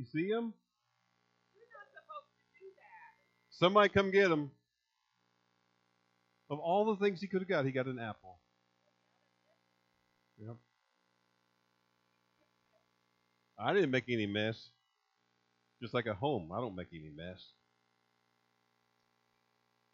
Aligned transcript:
You 0.00 0.06
see 0.06 0.28
him? 0.28 0.54
You're 1.52 1.68
not 1.76 1.90
supposed 1.92 2.30
to 2.32 2.58
do 2.58 2.66
that. 2.74 3.12
Somebody 3.50 3.90
come 3.90 4.10
get 4.10 4.30
him. 4.30 4.50
Of 6.48 6.58
all 6.58 6.86
the 6.86 7.04
things 7.04 7.20
he 7.20 7.26
could 7.26 7.42
have 7.42 7.48
got, 7.48 7.66
he 7.66 7.70
got 7.70 7.84
an 7.84 7.98
apple. 7.98 8.38
Yep. 10.38 10.56
I 13.58 13.74
didn't 13.74 13.90
make 13.90 14.04
any 14.08 14.24
mess. 14.24 14.70
Just 15.82 15.92
like 15.92 16.06
at 16.06 16.16
home, 16.16 16.50
I 16.50 16.62
don't 16.62 16.74
make 16.74 16.88
any 16.94 17.10
mess. 17.14 17.44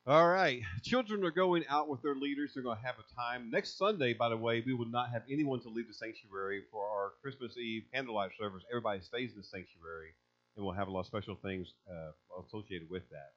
All 0.09 0.29
right. 0.29 0.63
Children 0.85 1.25
are 1.25 1.33
going 1.33 1.65
out 1.69 1.89
with 1.89 2.01
their 2.01 2.15
leaders. 2.15 2.53
They're 2.55 2.63
going 2.63 2.79
to 2.79 2.87
have 2.87 2.95
a 2.95 3.15
time. 3.21 3.51
Next 3.51 3.77
Sunday, 3.77 4.13
by 4.13 4.29
the 4.29 4.37
way, 4.37 4.63
we 4.65 4.73
will 4.73 4.87
not 4.87 5.11
have 5.11 5.23
anyone 5.29 5.59
to 5.63 5.69
leave 5.69 5.89
the 5.89 5.95
sanctuary 5.95 6.63
for 6.71 6.87
our 6.87 7.15
Christmas 7.21 7.57
Eve 7.57 7.83
candlelight 7.93 8.31
service. 8.39 8.63
Everybody 8.71 9.01
stays 9.01 9.33
in 9.33 9.39
the 9.39 9.43
sanctuary, 9.43 10.15
and 10.57 10.65
we'll 10.65 10.77
have 10.77 10.87
a 10.87 10.93
lot 10.93 11.01
of 11.01 11.07
special 11.07 11.35
things 11.43 11.75
uh, 11.91 12.13
associated 12.47 12.89
with 12.89 13.03
that. 13.11 13.33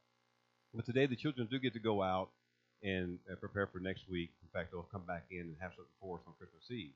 But 0.71 0.85
today, 0.85 1.07
the 1.07 1.15
children 1.15 1.47
do 1.49 1.57
get 1.57 1.73
to 1.73 1.79
go 1.79 2.03
out 2.03 2.29
and 2.83 3.17
uh, 3.31 3.35
prepare 3.37 3.65
for 3.65 3.79
next 3.79 4.07
week. 4.07 4.29
In 4.43 4.49
fact, 4.53 4.71
they'll 4.71 4.83
come 4.83 5.07
back 5.07 5.25
in 5.31 5.39
and 5.39 5.55
have 5.59 5.71
something 5.71 5.89
for 5.99 6.17
us 6.17 6.23
on 6.27 6.33
Christmas 6.37 6.69
Eve. 6.69 6.93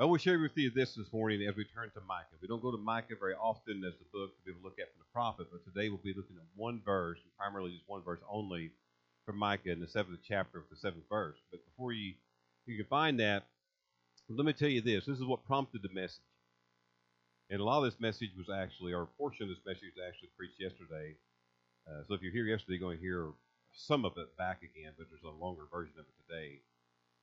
I 0.00 0.04
will 0.04 0.16
share 0.16 0.38
with 0.38 0.56
you 0.56 0.70
this 0.70 0.94
this 0.94 1.12
morning 1.12 1.42
as 1.42 1.56
we 1.56 1.64
turn 1.64 1.90
to 1.90 2.00
Micah. 2.06 2.38
We 2.40 2.46
don't 2.46 2.62
go 2.62 2.70
to 2.70 2.78
Micah 2.78 3.16
very 3.18 3.34
often 3.34 3.82
as 3.82 3.94
the 3.98 4.06
book 4.12 4.30
to 4.30 4.44
be 4.44 4.52
able 4.52 4.60
to 4.60 4.66
look 4.70 4.78
at 4.78 4.94
from 4.94 5.02
the 5.02 5.12
prophet, 5.12 5.48
but 5.50 5.64
today 5.66 5.88
we'll 5.88 5.98
be 5.98 6.14
looking 6.14 6.36
at 6.36 6.46
one 6.54 6.80
verse, 6.84 7.18
primarily 7.36 7.72
just 7.72 7.82
one 7.88 8.04
verse 8.04 8.20
only, 8.30 8.70
from 9.26 9.38
Micah 9.38 9.72
in 9.72 9.80
the 9.80 9.88
seventh 9.88 10.20
chapter 10.22 10.58
of 10.58 10.70
the 10.70 10.76
seventh 10.76 11.02
verse. 11.10 11.34
But 11.50 11.66
before 11.66 11.90
you 11.90 12.14
you 12.66 12.76
can 12.76 12.86
find 12.86 13.18
that, 13.18 13.46
let 14.28 14.46
me 14.46 14.52
tell 14.52 14.68
you 14.68 14.82
this. 14.82 15.04
This 15.04 15.18
is 15.18 15.24
what 15.24 15.44
prompted 15.46 15.82
the 15.82 15.90
message. 15.92 16.22
And 17.50 17.58
a 17.58 17.64
lot 17.64 17.78
of 17.78 17.90
this 17.90 17.98
message 17.98 18.30
was 18.38 18.46
actually, 18.46 18.92
or 18.92 19.02
a 19.02 19.12
portion 19.18 19.42
of 19.42 19.48
this 19.48 19.66
message 19.66 19.90
was 19.98 20.06
actually 20.06 20.30
preached 20.38 20.60
yesterday. 20.60 21.16
Uh, 21.90 22.06
so 22.06 22.14
if 22.14 22.22
you're 22.22 22.30
here 22.30 22.46
yesterday, 22.46 22.78
you're 22.78 22.86
going 22.86 22.98
to 22.98 23.02
hear 23.02 23.34
some 23.72 24.04
of 24.04 24.12
it 24.16 24.30
back 24.38 24.62
again, 24.62 24.92
but 24.96 25.08
there's 25.10 25.26
a 25.26 25.42
longer 25.42 25.66
version 25.72 25.98
of 25.98 26.06
it 26.06 26.14
today. 26.22 26.62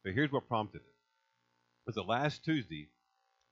But 0.04 0.12
here's 0.12 0.34
what 0.34 0.50
prompted 0.50 0.82
it 0.84 0.95
was 1.86 1.96
the 1.96 2.04
last 2.04 2.44
Tuesday. 2.44 2.90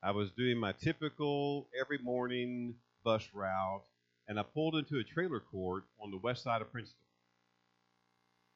I 0.02 0.12
was 0.12 0.32
doing 0.32 0.58
my 0.58 0.72
typical 0.72 1.68
every 1.80 2.00
morning 2.00 2.76
bus 3.04 3.28
route, 3.34 3.84
and 4.28 4.40
I 4.40 4.44
pulled 4.44 4.76
into 4.76 4.98
a 4.98 5.04
trailer 5.04 5.40
court 5.40 5.84
on 6.02 6.10
the 6.10 6.18
west 6.18 6.44
side 6.44 6.62
of 6.62 6.72
Princeton. 6.72 6.98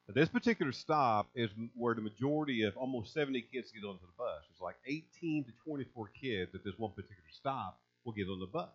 But 0.06 0.14
this 0.14 0.28
particular 0.28 0.72
stop 0.72 1.28
is 1.34 1.50
where 1.74 1.94
the 1.94 2.00
majority 2.00 2.62
of 2.62 2.76
almost 2.76 3.12
70 3.12 3.42
kids 3.52 3.70
get 3.70 3.86
onto 3.86 4.00
the 4.00 4.12
bus. 4.16 4.42
It's 4.50 4.60
like 4.60 4.76
18 4.86 5.44
to 5.44 5.52
24 5.64 6.10
kids 6.20 6.54
at 6.54 6.64
this 6.64 6.78
one 6.78 6.92
particular 6.92 7.28
stop 7.30 7.78
will 8.04 8.14
get 8.14 8.28
on 8.28 8.40
the 8.40 8.46
bus. 8.46 8.70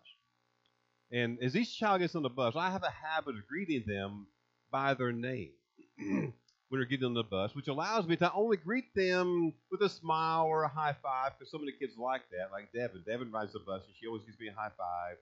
And 1.12 1.38
as 1.42 1.56
each 1.56 1.76
child 1.76 2.00
gets 2.00 2.14
on 2.14 2.22
the 2.22 2.28
bus, 2.30 2.54
I 2.56 2.70
have 2.70 2.84
a 2.84 2.90
habit 2.90 3.36
of 3.36 3.46
greeting 3.46 3.84
them 3.86 4.26
by 4.70 4.94
their 4.94 5.12
name. 5.12 5.52
when 6.74 6.80
they're 6.80 6.88
getting 6.88 7.06
on 7.06 7.14
the 7.14 7.22
bus, 7.22 7.54
which 7.54 7.68
allows 7.68 8.04
me 8.08 8.16
to 8.16 8.32
only 8.32 8.56
greet 8.56 8.92
them 8.96 9.52
with 9.70 9.80
a 9.82 9.88
smile 9.88 10.46
or 10.46 10.64
a 10.64 10.68
high 10.68 10.96
five, 11.04 11.30
because 11.38 11.48
so 11.48 11.56
many 11.56 11.70
kids 11.70 11.92
like 11.96 12.22
that, 12.32 12.50
like 12.50 12.72
Devin. 12.72 13.04
Devin 13.06 13.30
rides 13.30 13.52
the 13.52 13.60
bus, 13.60 13.82
and 13.86 13.94
she 13.94 14.08
always 14.08 14.24
gives 14.24 14.40
me 14.40 14.48
a 14.48 14.52
high 14.52 14.72
five. 14.76 15.16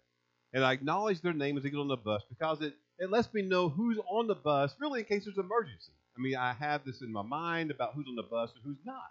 And 0.55 0.65
I 0.65 0.73
acknowledge 0.73 1.21
their 1.21 1.35
name 1.35 1.59
as 1.59 1.63
they 1.63 1.69
get 1.69 1.79
on 1.79 1.89
the 1.89 1.97
bus 1.99 2.23
because 2.27 2.63
it, 2.63 2.73
it 2.99 3.11
lets 3.11 3.35
me 3.35 3.43
know 3.43 3.69
who's 3.69 3.99
on 4.11 4.29
the 4.29 4.35
bus, 4.35 4.75
really 4.81 5.01
in 5.01 5.05
case 5.05 5.27
there's 5.27 5.37
an 5.37 5.45
emergency. 5.45 5.93
I 6.17 6.23
mean, 6.23 6.37
I 6.37 6.55
have 6.55 6.87
this 6.87 7.03
in 7.03 7.13
my 7.13 7.21
mind 7.21 7.71
about 7.71 7.93
who's 7.93 8.07
on 8.09 8.17
the 8.17 8.23
bus 8.23 8.51
and 8.55 8.65
who's 8.65 8.83
not. 8.87 9.11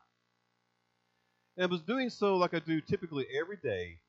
And 1.58 1.66
I 1.66 1.68
was 1.68 1.82
doing 1.82 2.10
so 2.10 2.38
like 2.38 2.56
I 2.56 2.60
do 2.60 2.82
typically 2.82 3.28
every 3.40 3.58
day. 3.58 4.00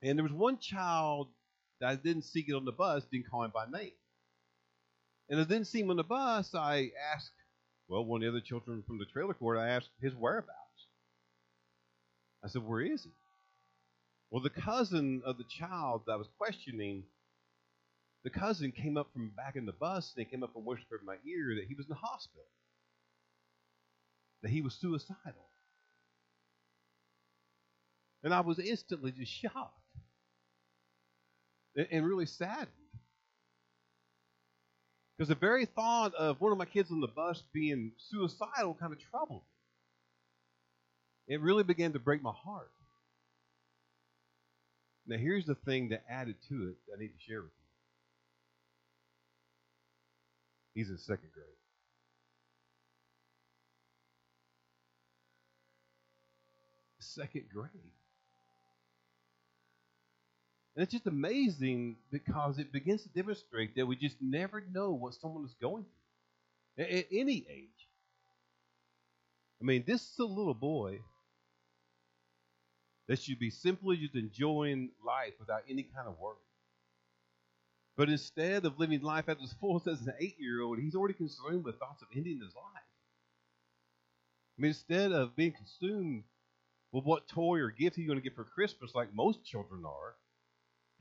And 0.00 0.18
there 0.18 0.24
was 0.24 0.32
one 0.32 0.56
child 0.56 1.28
that 1.82 1.90
I 1.90 1.96
didn't 1.96 2.22
see 2.22 2.40
get 2.40 2.56
on 2.56 2.64
the 2.64 2.72
bus, 2.72 3.04
didn't 3.12 3.28
call 3.30 3.44
him 3.44 3.52
by 3.54 3.66
name. 3.70 3.92
And 5.28 5.40
I 5.40 5.44
didn't 5.44 5.66
see 5.66 5.80
him 5.80 5.90
on 5.90 5.96
the 5.96 6.04
bus, 6.04 6.54
I 6.54 6.90
asked, 7.14 7.30
well, 7.88 8.04
one 8.04 8.22
of 8.22 8.32
the 8.32 8.38
other 8.38 8.44
children 8.44 8.82
from 8.86 8.98
the 8.98 9.06
trailer 9.06 9.34
court, 9.34 9.58
I 9.58 9.68
asked 9.68 9.90
his 10.00 10.14
whereabouts. 10.14 10.54
I 12.44 12.48
said, 12.48 12.62
where 12.62 12.80
is 12.80 13.04
he? 13.04 13.10
Well, 14.30 14.42
the 14.42 14.50
cousin 14.50 15.22
of 15.24 15.38
the 15.38 15.44
child 15.44 16.02
that 16.06 16.12
I 16.12 16.16
was 16.16 16.28
questioning, 16.38 17.04
the 18.22 18.30
cousin 18.30 18.72
came 18.72 18.96
up 18.96 19.12
from 19.12 19.30
back 19.36 19.56
in 19.56 19.64
the 19.64 19.72
bus 19.72 20.12
and 20.16 20.26
he 20.26 20.30
came 20.30 20.42
up 20.42 20.54
and 20.56 20.64
whispered 20.64 21.00
in 21.00 21.06
my 21.06 21.16
ear 21.26 21.54
that 21.56 21.66
he 21.68 21.74
was 21.74 21.86
in 21.86 21.90
the 21.90 21.94
hospital, 21.94 22.44
that 24.42 24.50
he 24.50 24.60
was 24.60 24.74
suicidal. 24.74 25.48
And 28.22 28.34
I 28.34 28.40
was 28.40 28.58
instantly 28.58 29.12
just 29.12 29.32
shocked 29.32 29.78
and 31.76 32.06
really 32.06 32.26
saddened. 32.26 32.70
Because 35.16 35.28
the 35.28 35.34
very 35.36 35.64
thought 35.64 36.14
of 36.14 36.40
one 36.40 36.50
of 36.50 36.58
my 36.58 36.64
kids 36.64 36.90
on 36.90 37.00
the 37.00 37.08
bus 37.08 37.42
being 37.52 37.92
suicidal 38.10 38.74
kind 38.74 38.92
of 38.92 38.98
troubled 39.10 39.42
me. 41.28 41.34
It 41.34 41.40
really 41.40 41.62
began 41.62 41.92
to 41.92 41.98
break 41.98 42.22
my 42.22 42.32
heart. 42.32 42.70
Now, 45.06 45.16
here's 45.18 45.44
the 45.44 45.54
thing 45.54 45.90
that 45.90 46.04
added 46.08 46.36
to 46.48 46.54
it 46.68 46.76
that 46.86 46.96
I 46.96 47.00
need 47.00 47.08
to 47.08 47.20
share 47.26 47.42
with 47.42 47.50
you. 50.74 50.80
He's 50.80 50.90
in 50.90 50.98
second 50.98 51.30
grade. 51.32 51.46
Second 56.98 57.44
grade. 57.52 57.70
And 60.74 60.82
it's 60.82 60.92
just 60.92 61.06
amazing 61.06 61.96
because 62.10 62.58
it 62.58 62.72
begins 62.72 63.02
to 63.02 63.08
demonstrate 63.10 63.76
that 63.76 63.86
we 63.86 63.94
just 63.94 64.16
never 64.20 64.64
know 64.72 64.90
what 64.92 65.14
someone 65.14 65.44
is 65.44 65.54
going 65.60 65.84
through 66.76 66.84
at, 66.84 67.06
any 67.12 67.46
age. 67.48 67.68
I 69.60 69.64
mean, 69.64 69.84
this 69.86 70.02
is 70.02 70.18
a 70.18 70.24
little 70.24 70.54
boy 70.54 71.00
that 73.06 73.22
should 73.22 73.38
be 73.38 73.50
simply 73.50 73.98
just 73.98 74.16
enjoying 74.16 74.90
life 75.06 75.34
without 75.38 75.62
any 75.68 75.84
kind 75.84 76.08
of 76.08 76.18
worry. 76.18 76.36
But 77.96 78.08
instead 78.08 78.64
of 78.64 78.80
living 78.80 79.02
life 79.02 79.28
at 79.28 79.38
its 79.40 79.52
fullest 79.60 79.86
as 79.86 80.00
an 80.00 80.14
eight 80.18 80.36
year 80.40 80.60
old, 80.60 80.80
he's 80.80 80.96
already 80.96 81.14
consumed 81.14 81.64
with 81.64 81.78
thoughts 81.78 82.02
of 82.02 82.08
ending 82.16 82.40
his 82.40 82.54
life. 82.56 82.82
I 84.58 84.62
mean, 84.62 84.68
instead 84.70 85.12
of 85.12 85.36
being 85.36 85.52
consumed 85.52 86.24
with 86.90 87.04
what 87.04 87.28
toy 87.28 87.60
or 87.60 87.70
gift 87.70 87.94
he's 87.96 88.06
going 88.06 88.18
to 88.18 88.24
get 88.24 88.34
for 88.34 88.44
Christmas, 88.44 88.94
like 88.94 89.14
most 89.14 89.44
children 89.44 89.84
are, 89.84 90.14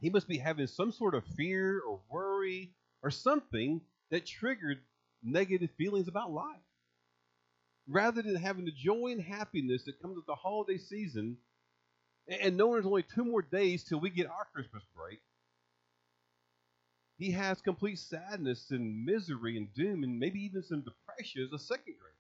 he 0.03 0.09
must 0.09 0.28
be 0.28 0.38
having 0.38 0.68
some 0.68 0.91
sort 0.91 1.16
of 1.16 1.24
fear 1.38 1.80
or 1.80 2.02
worry 2.12 2.74
or 3.02 3.09
something 3.09 3.80
that 4.12 4.25
triggered 4.25 4.80
negative 5.24 5.69
feelings 5.78 6.09
about 6.09 6.30
life. 6.30 6.59
Rather 7.88 8.22
than 8.22 8.36
having 8.36 8.66
the 8.66 8.72
joy 8.72 9.14
and 9.14 9.22
happiness 9.22 9.84
that 9.84 10.02
comes 10.02 10.18
with 10.18 10.25
the 10.25 10.36
holiday 10.36 10.78
season, 10.78 11.38
and 12.28 12.58
knowing 12.58 12.74
there's 12.74 12.86
only 12.86 13.06
two 13.16 13.24
more 13.24 13.41
days 13.41 13.86
till 13.86 14.02
we 14.02 14.09
get 14.09 14.28
our 14.28 14.46
Christmas 14.53 14.84
break, 14.94 15.22
he 17.18 17.31
has 17.31 17.62
complete 17.62 17.97
sadness 17.97 18.72
and 18.72 19.06
misery 19.06 19.56
and 19.56 19.74
doom 19.74 20.03
and 20.03 20.20
maybe 20.20 20.44
even 20.44 20.64
some 20.64 20.81
depression 20.81 21.44
as 21.44 21.53
a 21.53 21.64
second 21.64 21.96
grader. 21.97 22.14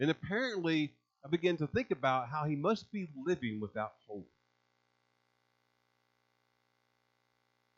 And 0.00 0.10
apparently, 0.10 0.94
I 1.22 1.28
began 1.28 1.58
to 1.58 1.66
think 1.66 1.90
about 1.90 2.30
how 2.30 2.46
he 2.46 2.56
must 2.56 2.90
be 2.90 3.08
living 3.26 3.60
without 3.60 3.92
hope. 4.08 4.30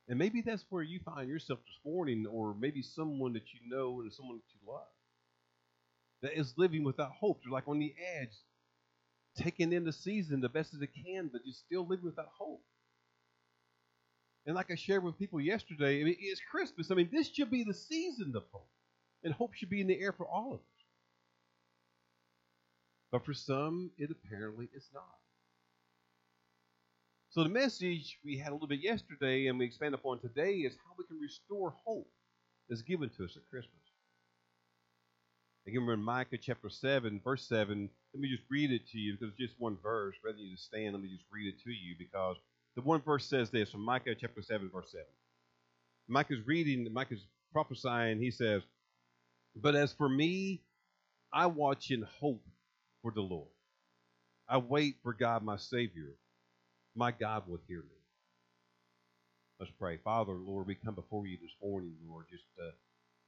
And 0.08 0.18
maybe 0.18 0.40
that's 0.40 0.64
where 0.70 0.82
you 0.82 1.00
find 1.04 1.28
yourself 1.28 1.58
this 1.66 1.80
morning, 1.84 2.26
or 2.30 2.54
maybe 2.54 2.82
someone 2.82 3.32
that 3.32 3.52
you 3.52 3.60
know 3.68 4.00
and 4.00 4.12
someone 4.12 4.36
that 4.36 4.54
you 4.54 4.72
love 4.72 4.86
that 6.22 6.38
is 6.38 6.54
living 6.56 6.84
without 6.84 7.10
hope. 7.10 7.40
You're 7.44 7.52
like 7.52 7.68
on 7.68 7.78
the 7.78 7.94
edge, 8.20 8.36
taking 9.36 9.72
in 9.72 9.84
the 9.84 9.92
season 9.92 10.40
the 10.40 10.48
best 10.48 10.74
as 10.74 10.80
they 10.80 10.86
can, 10.86 11.28
but 11.32 11.42
you're 11.44 11.54
still 11.54 11.86
living 11.86 12.04
without 12.06 12.28
hope. 12.38 12.62
And 14.46 14.54
like 14.54 14.70
I 14.70 14.76
shared 14.76 15.02
with 15.02 15.18
people 15.18 15.40
yesterday, 15.40 16.00
I 16.00 16.04
mean, 16.04 16.16
it's 16.20 16.40
Christmas. 16.50 16.90
I 16.90 16.94
mean, 16.94 17.10
this 17.12 17.28
should 17.28 17.50
be 17.50 17.64
the 17.64 17.74
season 17.74 18.32
of 18.36 18.44
hope. 18.52 18.68
And 19.24 19.34
hope 19.34 19.54
should 19.54 19.70
be 19.70 19.80
in 19.80 19.88
the 19.88 20.00
air 20.00 20.12
for 20.12 20.26
all 20.26 20.52
of 20.54 20.60
us. 20.60 20.84
But 23.10 23.24
for 23.24 23.34
some, 23.34 23.90
it 23.98 24.10
apparently 24.10 24.68
is 24.72 24.88
not. 24.94 25.04
So 27.36 27.42
the 27.42 27.50
message 27.50 28.18
we 28.24 28.38
had 28.38 28.48
a 28.48 28.52
little 28.54 28.66
bit 28.66 28.80
yesterday 28.80 29.48
and 29.48 29.58
we 29.58 29.66
expand 29.66 29.94
upon 29.94 30.20
today 30.20 30.52
is 30.52 30.74
how 30.82 30.94
we 30.96 31.04
can 31.04 31.18
restore 31.20 31.74
hope 31.84 32.08
that's 32.66 32.80
given 32.80 33.10
to 33.10 33.24
us 33.24 33.36
at 33.36 33.46
Christmas. 33.50 33.82
Again, 35.68 35.84
we're 35.84 35.92
in 35.92 36.02
Micah 36.02 36.38
chapter 36.38 36.70
7, 36.70 37.20
verse 37.22 37.46
7. 37.46 37.90
Let 38.14 38.20
me 38.22 38.30
just 38.30 38.44
read 38.48 38.70
it 38.72 38.88
to 38.88 38.98
you 38.98 39.12
because 39.12 39.32
it's 39.32 39.38
just 39.38 39.60
one 39.60 39.76
verse. 39.82 40.14
Rather 40.24 40.38
than 40.38 40.46
you 40.46 40.56
to 40.56 40.62
stand, 40.62 40.94
let 40.94 41.02
me 41.02 41.10
just 41.10 41.26
read 41.30 41.46
it 41.46 41.62
to 41.62 41.70
you 41.70 41.94
because 41.98 42.36
the 42.74 42.80
one 42.80 43.02
verse 43.02 43.26
says 43.26 43.50
this 43.50 43.70
from 43.70 43.82
Micah 43.82 44.14
chapter 44.18 44.40
7, 44.40 44.70
verse 44.72 44.92
7. 44.92 45.04
Micah's 46.08 46.46
reading, 46.46 46.90
Micah's 46.90 47.26
prophesying, 47.52 48.18
he 48.18 48.30
says, 48.30 48.62
But 49.54 49.74
as 49.74 49.92
for 49.92 50.08
me, 50.08 50.62
I 51.34 51.48
watch 51.48 51.90
in 51.90 52.00
hope 52.18 52.46
for 53.02 53.12
the 53.14 53.20
Lord. 53.20 53.50
I 54.48 54.56
wait 54.56 54.96
for 55.02 55.12
God 55.12 55.42
my 55.42 55.58
Savior 55.58 56.14
my 56.96 57.12
God 57.12 57.44
will 57.46 57.60
hear 57.68 57.80
me. 57.80 57.96
Let's 59.60 59.72
pray. 59.78 59.98
Father, 60.02 60.32
Lord, 60.32 60.66
we 60.66 60.74
come 60.74 60.94
before 60.94 61.26
you 61.26 61.36
this 61.40 61.54
morning, 61.62 61.94
Lord, 62.08 62.26
just 62.30 62.44
uh, 62.60 62.70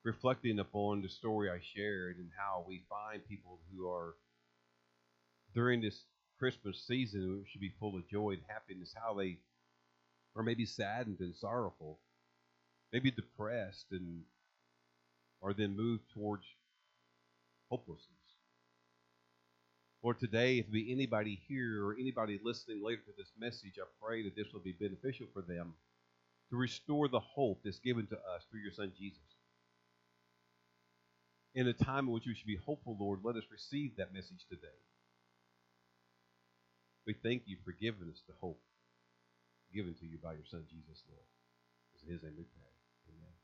reflecting 0.05 0.59
upon 0.59 1.03
the 1.03 1.09
story 1.09 1.51
I 1.51 1.61
shared 1.75 2.17
and 2.17 2.31
how 2.37 2.65
we 2.67 2.83
find 2.89 3.27
people 3.29 3.61
who 3.71 3.89
are, 3.89 4.15
during 5.55 5.81
this 5.81 6.01
Christmas 6.39 6.83
season, 6.87 7.45
should 7.51 7.61
be 7.61 7.73
full 7.79 7.97
of 7.97 8.09
joy 8.09 8.33
and 8.33 8.43
happiness, 8.49 8.95
how 8.97 9.15
they 9.15 9.39
are 10.37 10.43
maybe 10.43 10.67
saddened 10.67 11.21
and 11.21 11.35
sorrowful, 11.35 11.99
maybe 12.93 13.11
depressed, 13.11 13.87
and 13.91 14.23
are 15.43 15.53
then 15.53 15.77
moved 15.77 16.05
towards 16.15 16.45
hopelessness. 17.71 18.18
Lord, 20.03 20.21
today, 20.21 20.59
if 20.59 20.67
there 20.67 20.73
be 20.73 20.93
anybody 20.93 21.41
here 21.49 21.85
or 21.85 21.97
anybody 21.99 22.39
listening 22.43 22.83
later 22.85 23.03
to 23.07 23.13
this 23.17 23.33
message, 23.39 23.79
I 23.79 23.87
pray 24.01 24.23
that 24.23 24.37
this 24.37 24.53
will 24.53 24.61
be 24.61 24.73
beneficial 24.73 25.27
for 25.33 25.43
them 25.43 25.75
to 26.51 26.57
restore 26.57 27.09
the 27.09 27.21
hope 27.21 27.61
that's 27.65 27.81
given 27.81 28.07
to 28.07 28.17
us 28.17 28.45
through 28.51 28.61
your 28.61 28.73
Son 28.73 28.93
Jesus. 28.97 29.19
In 31.55 31.67
a 31.67 31.73
time 31.73 32.07
in 32.07 32.13
which 32.13 32.27
we 32.27 32.35
should 32.35 32.47
be 32.47 32.61
hopeful, 32.65 32.97
Lord, 32.99 33.21
let 33.25 33.37
us 33.37 33.45
receive 33.51 33.97
that 33.97 34.15
message 34.15 34.47
today. 34.49 34.69
We 37.07 37.15
thank 37.15 37.43
you 37.47 37.57
for 37.65 37.73
giving 37.73 38.09
us 38.11 38.23
the 38.29 38.35
hope 38.41 38.61
given 39.75 39.95
to 39.95 40.07
you 40.07 40.19
by 40.23 40.33
your 40.33 40.47
Son 40.51 40.65
Jesus, 40.71 41.03
Lord. 41.09 41.25
In 42.05 42.13
his 42.13 42.23
name 42.23 42.35
we 42.37 42.45
pray. 42.45 42.73
Amen. 43.09 43.35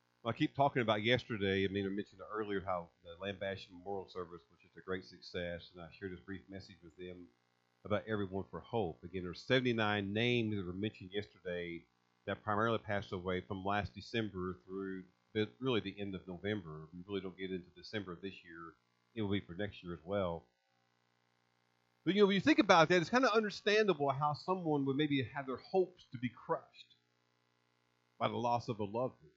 Well, 0.00 0.12
I 0.26 0.32
keep 0.32 0.56
talking 0.56 0.82
about 0.82 1.04
yesterday. 1.04 1.64
I 1.64 1.68
mean, 1.68 1.86
I 1.86 1.88
mentioned 1.88 2.20
earlier 2.34 2.60
how 2.66 2.88
the 3.04 3.10
Lambashing 3.24 3.70
Memorial 3.78 4.08
Service 4.08 4.40
was 4.50 4.58
just 4.60 4.76
a 4.76 4.80
great 4.80 5.04
success, 5.04 5.70
and 5.72 5.80
I 5.80 5.86
shared 5.96 6.12
this 6.12 6.20
brief 6.20 6.40
message 6.50 6.78
with 6.82 6.96
them 6.96 7.26
about 7.84 8.02
everyone 8.08 8.44
for 8.50 8.58
hope. 8.58 8.98
Again, 9.04 9.22
there's 9.22 9.40
79 9.42 10.12
names 10.12 10.56
that 10.56 10.66
were 10.66 10.72
mentioned 10.72 11.10
yesterday 11.12 11.84
that 12.26 12.42
primarily 12.42 12.78
passed 12.78 13.12
away 13.12 13.40
from 13.40 13.64
last 13.64 13.94
December 13.94 14.58
through 14.66 15.04
really 15.60 15.78
the 15.78 15.94
end 15.96 16.16
of 16.16 16.26
November. 16.26 16.88
We 16.92 17.04
really 17.06 17.20
don't 17.20 17.38
get 17.38 17.52
into 17.52 17.70
December 17.76 18.12
of 18.12 18.20
this 18.20 18.34
year. 18.44 18.74
It 19.14 19.22
will 19.22 19.30
be 19.30 19.38
for 19.38 19.54
next 19.54 19.84
year 19.84 19.92
as 19.92 20.00
well. 20.04 20.42
But 22.04 22.14
you 22.14 22.22
know, 22.22 22.26
when 22.26 22.34
you 22.34 22.40
think 22.40 22.58
about 22.58 22.88
that, 22.88 23.00
it's 23.00 23.10
kind 23.10 23.24
of 23.24 23.32
understandable 23.32 24.10
how 24.10 24.34
someone 24.34 24.86
would 24.86 24.96
maybe 24.96 25.24
have 25.36 25.46
their 25.46 25.60
hopes 25.70 26.04
to 26.10 26.18
be 26.18 26.30
crushed 26.30 26.96
by 28.18 28.26
the 28.26 28.36
loss 28.36 28.68
of 28.68 28.80
a 28.80 28.84
loved 28.84 29.14
one. 29.22 29.30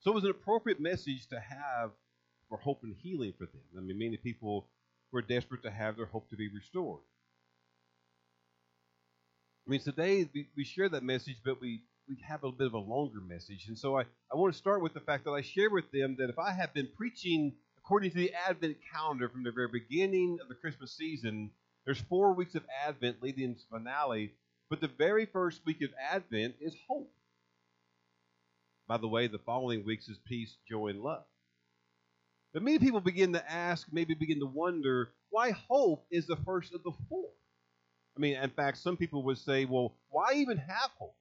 So 0.00 0.12
it 0.12 0.14
was 0.14 0.24
an 0.24 0.30
appropriate 0.30 0.80
message 0.80 1.26
to 1.28 1.38
have 1.38 1.90
for 2.48 2.58
hope 2.58 2.80
and 2.82 2.94
healing 3.02 3.34
for 3.36 3.46
them. 3.46 3.60
I 3.76 3.80
mean, 3.80 3.98
many 3.98 4.16
people 4.16 4.66
were 5.12 5.22
desperate 5.22 5.62
to 5.62 5.70
have 5.70 5.96
their 5.96 6.06
hope 6.06 6.30
to 6.30 6.36
be 6.36 6.48
restored. 6.48 7.02
I 9.66 9.70
mean, 9.70 9.80
today 9.80 10.28
we, 10.34 10.48
we 10.56 10.64
share 10.64 10.88
that 10.88 11.02
message, 11.02 11.36
but 11.44 11.60
we, 11.60 11.82
we 12.08 12.16
have 12.26 12.44
a 12.44 12.50
bit 12.50 12.66
of 12.66 12.74
a 12.74 12.78
longer 12.78 13.20
message. 13.20 13.66
And 13.68 13.78
so 13.78 13.98
I, 13.98 14.02
I 14.32 14.36
want 14.36 14.52
to 14.52 14.58
start 14.58 14.82
with 14.82 14.94
the 14.94 15.00
fact 15.00 15.24
that 15.24 15.32
I 15.32 15.42
share 15.42 15.70
with 15.70 15.90
them 15.92 16.16
that 16.18 16.30
if 16.30 16.38
I 16.38 16.52
have 16.52 16.72
been 16.72 16.88
preaching 16.96 17.52
according 17.78 18.10
to 18.10 18.16
the 18.16 18.32
Advent 18.48 18.78
calendar 18.92 19.28
from 19.28 19.42
the 19.42 19.52
very 19.52 19.68
beginning 19.68 20.38
of 20.40 20.48
the 20.48 20.54
Christmas 20.54 20.96
season, 20.96 21.50
there's 21.84 22.00
four 22.00 22.32
weeks 22.32 22.54
of 22.54 22.64
Advent 22.86 23.22
leading 23.22 23.54
to 23.54 23.60
finale, 23.70 24.32
but 24.70 24.80
the 24.80 24.88
very 24.88 25.26
first 25.26 25.60
week 25.66 25.82
of 25.82 25.90
Advent 26.10 26.54
is 26.60 26.74
hope. 26.88 27.12
By 28.90 28.96
the 28.96 29.06
way, 29.06 29.28
the 29.28 29.38
following 29.38 29.84
weeks 29.84 30.08
is 30.08 30.18
peace, 30.26 30.56
joy, 30.68 30.88
and 30.88 31.00
love. 31.00 31.22
But 32.52 32.64
many 32.64 32.80
people 32.80 32.98
begin 32.98 33.34
to 33.34 33.48
ask, 33.48 33.86
maybe 33.92 34.14
begin 34.14 34.40
to 34.40 34.46
wonder, 34.46 35.10
why 35.28 35.52
hope 35.52 36.04
is 36.10 36.26
the 36.26 36.34
first 36.44 36.74
of 36.74 36.82
the 36.82 36.90
four? 37.08 37.30
I 38.16 38.20
mean, 38.20 38.34
in 38.34 38.50
fact, 38.50 38.78
some 38.78 38.96
people 38.96 39.22
would 39.22 39.38
say, 39.38 39.64
well, 39.64 39.94
why 40.08 40.32
even 40.34 40.56
have 40.56 40.90
hope? 40.98 41.14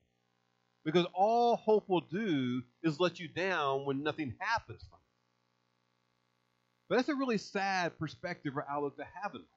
Because 0.83 1.06
all 1.13 1.57
hope 1.57 1.88
will 1.88 2.01
do 2.01 2.63
is 2.81 3.00
let 3.00 3.19
you 3.19 3.27
down 3.27 3.86
when 3.86 4.01
nothing 4.01 4.33
happens 4.39 4.81
from 4.89 4.98
it. 4.98 5.13
But 6.89 6.95
that's 6.95 7.10
a 7.10 7.13
really 7.13 7.38
sad 7.38 8.00
perspective 8.00 8.57
or 8.57 8.65
outlook 8.68 8.98
to 8.98 9.06
have 9.22 9.36
in 9.36 9.42
life. 9.42 9.48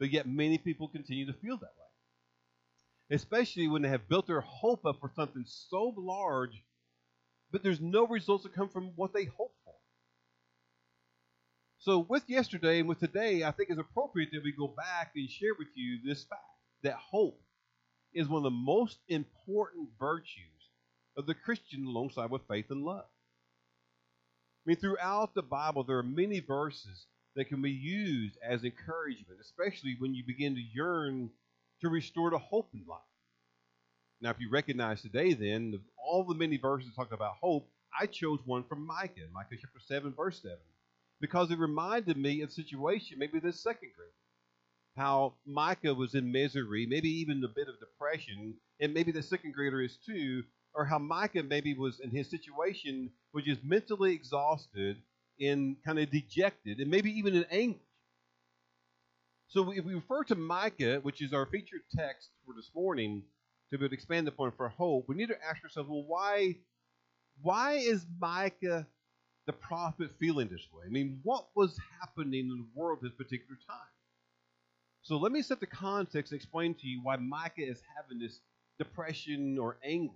But 0.00 0.12
yet, 0.12 0.26
many 0.26 0.56
people 0.56 0.88
continue 0.88 1.26
to 1.26 1.34
feel 1.34 1.58
that 1.58 1.74
way. 1.76 3.16
Especially 3.16 3.68
when 3.68 3.82
they 3.82 3.90
have 3.90 4.08
built 4.08 4.26
their 4.26 4.40
hope 4.40 4.86
up 4.86 4.98
for 4.98 5.12
something 5.14 5.44
so 5.46 5.92
large, 5.94 6.64
but 7.50 7.62
there's 7.62 7.80
no 7.80 8.06
results 8.06 8.44
that 8.44 8.54
come 8.54 8.68
from 8.68 8.92
what 8.96 9.12
they 9.12 9.24
hope 9.24 9.54
for. 9.64 9.74
So, 11.78 12.00
with 12.00 12.24
yesterday 12.28 12.80
and 12.80 12.88
with 12.88 13.00
today, 13.00 13.44
I 13.44 13.52
think 13.52 13.70
it's 13.70 13.78
appropriate 13.78 14.30
that 14.32 14.42
we 14.42 14.52
go 14.52 14.66
back 14.68 15.12
and 15.14 15.30
share 15.30 15.54
with 15.58 15.68
you 15.74 15.98
this 16.04 16.24
fact 16.24 16.42
that 16.82 16.94
hope 16.94 17.40
is 18.12 18.28
one 18.28 18.38
of 18.38 18.44
the 18.44 18.50
most 18.50 18.98
important 19.08 19.88
virtues 19.98 20.70
of 21.16 21.26
the 21.26 21.34
Christian 21.34 21.84
alongside 21.86 22.30
with 22.30 22.46
faith 22.48 22.66
and 22.70 22.84
love. 22.84 23.04
I 23.04 24.70
mean, 24.70 24.76
throughout 24.76 25.34
the 25.34 25.42
Bible, 25.42 25.84
there 25.84 25.98
are 25.98 26.02
many 26.02 26.40
verses 26.40 27.06
that 27.36 27.48
can 27.48 27.62
be 27.62 27.70
used 27.70 28.36
as 28.42 28.64
encouragement, 28.64 29.40
especially 29.40 29.96
when 29.98 30.14
you 30.14 30.24
begin 30.26 30.54
to 30.56 30.60
yearn 30.60 31.30
to 31.80 31.88
restore 31.88 32.30
the 32.30 32.38
hope 32.38 32.68
in 32.74 32.84
life. 32.86 32.98
Now, 34.20 34.30
if 34.30 34.40
you 34.40 34.50
recognize 34.50 35.02
today, 35.02 35.34
then, 35.34 35.80
all 35.96 36.24
the 36.24 36.34
many 36.34 36.56
verses 36.56 36.94
talk 36.94 37.12
about 37.12 37.36
hope, 37.40 37.68
I 37.98 38.06
chose 38.06 38.40
one 38.44 38.64
from 38.64 38.86
Micah, 38.86 39.28
Micah 39.32 39.56
chapter 39.60 39.80
7, 39.80 40.12
verse 40.16 40.40
7 40.42 40.56
because 41.20 41.50
it 41.50 41.58
reminded 41.58 42.16
me 42.16 42.42
of 42.42 42.52
situation, 42.52 43.18
maybe 43.18 43.40
this 43.40 43.62
second 43.62 43.90
grade, 43.96 44.08
how 44.96 45.34
Micah 45.46 45.94
was 45.94 46.14
in 46.14 46.30
misery, 46.30 46.86
maybe 46.86 47.08
even 47.08 47.42
a 47.44 47.48
bit 47.48 47.68
of 47.68 47.78
depression, 47.80 48.54
and 48.80 48.94
maybe 48.94 49.12
the 49.12 49.22
second 49.22 49.54
grader 49.54 49.82
is 49.82 49.96
too, 50.04 50.42
or 50.74 50.84
how 50.84 50.98
Micah 50.98 51.42
maybe 51.42 51.74
was 51.74 52.00
in 52.00 52.10
his 52.10 52.30
situation, 52.30 53.10
which 53.32 53.48
is 53.48 53.58
mentally 53.64 54.12
exhausted 54.12 54.96
and 55.40 55.76
kind 55.84 55.98
of 55.98 56.10
dejected, 56.10 56.78
and 56.78 56.90
maybe 56.90 57.10
even 57.10 57.34
in 57.34 57.44
anguish. 57.50 57.82
So 59.48 59.72
if 59.72 59.84
we 59.84 59.94
refer 59.94 60.24
to 60.24 60.34
Micah, 60.34 61.00
which 61.02 61.22
is 61.22 61.32
our 61.32 61.46
featured 61.46 61.80
text 61.96 62.28
for 62.44 62.54
this 62.54 62.70
morning, 62.74 63.22
to 63.70 63.78
be 63.78 63.84
able 63.84 63.90
to 63.90 63.94
expand 63.94 64.28
upon 64.28 64.52
for 64.52 64.68
hope, 64.68 65.08
we 65.08 65.14
need 65.14 65.28
to 65.28 65.44
ask 65.46 65.62
ourselves, 65.62 65.88
well, 65.88 66.04
why, 66.06 66.56
why 67.42 67.72
is 67.72 68.06
Micah 68.20 68.86
the 69.46 69.52
prophet 69.52 70.10
feeling 70.18 70.48
this 70.48 70.66
way? 70.72 70.84
I 70.86 70.90
mean, 70.90 71.20
what 71.22 71.48
was 71.54 71.78
happening 72.00 72.48
in 72.50 72.58
the 72.58 72.66
world 72.74 72.98
at 72.98 73.04
this 73.04 73.12
particular 73.12 73.58
time? 73.68 73.78
So 75.02 75.16
let 75.16 75.32
me 75.32 75.42
set 75.42 75.60
the 75.60 75.66
context 75.66 76.32
and 76.32 76.38
explain 76.38 76.74
to 76.74 76.86
you 76.86 77.00
why 77.02 77.16
Micah 77.16 77.66
is 77.66 77.80
having 77.96 78.18
this 78.18 78.40
depression 78.78 79.58
or 79.58 79.76
anguish. 79.84 80.14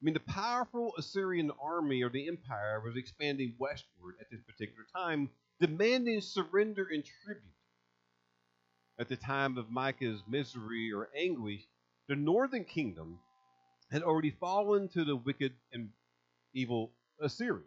I 0.00 0.04
mean, 0.04 0.14
the 0.14 0.20
powerful 0.20 0.92
Assyrian 0.96 1.50
army 1.60 2.02
or 2.02 2.08
the 2.08 2.28
empire 2.28 2.80
was 2.84 2.96
expanding 2.96 3.54
westward 3.58 4.14
at 4.20 4.30
this 4.30 4.40
particular 4.42 4.86
time, 4.94 5.28
demanding 5.60 6.20
surrender 6.20 6.88
and 6.92 7.04
tribute. 7.24 7.44
At 9.00 9.08
the 9.08 9.16
time 9.16 9.58
of 9.58 9.70
Micah's 9.70 10.22
misery 10.28 10.92
or 10.92 11.08
anguish, 11.16 11.66
the 12.08 12.16
northern 12.16 12.64
kingdom 12.64 13.18
had 13.90 14.02
already 14.02 14.30
fallen 14.30 14.88
to 14.88 15.04
the 15.04 15.16
wicked 15.16 15.52
and 15.72 15.90
evil 16.54 16.92
Assyrians. 17.20 17.66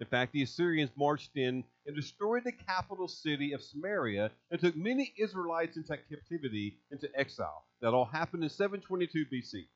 In 0.00 0.06
fact, 0.06 0.32
the 0.32 0.42
Assyrians 0.42 0.90
marched 0.96 1.36
in 1.36 1.64
and 1.86 1.96
destroyed 1.96 2.44
the 2.44 2.52
capital 2.52 3.08
city 3.08 3.52
of 3.52 3.62
Samaria 3.62 4.30
and 4.50 4.60
took 4.60 4.76
many 4.76 5.12
Israelites 5.18 5.76
into 5.76 5.96
captivity 5.96 6.78
into 6.92 7.08
exile. 7.18 7.64
That 7.80 7.94
all 7.94 8.04
happened 8.04 8.44
in 8.44 8.50
722 8.50 9.24
BC. 9.26 9.66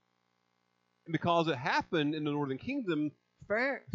And 1.06 1.12
because 1.12 1.48
it 1.48 1.56
happened 1.56 2.14
in 2.14 2.22
the 2.22 2.30
northern 2.30 2.58
kingdom, 2.58 3.10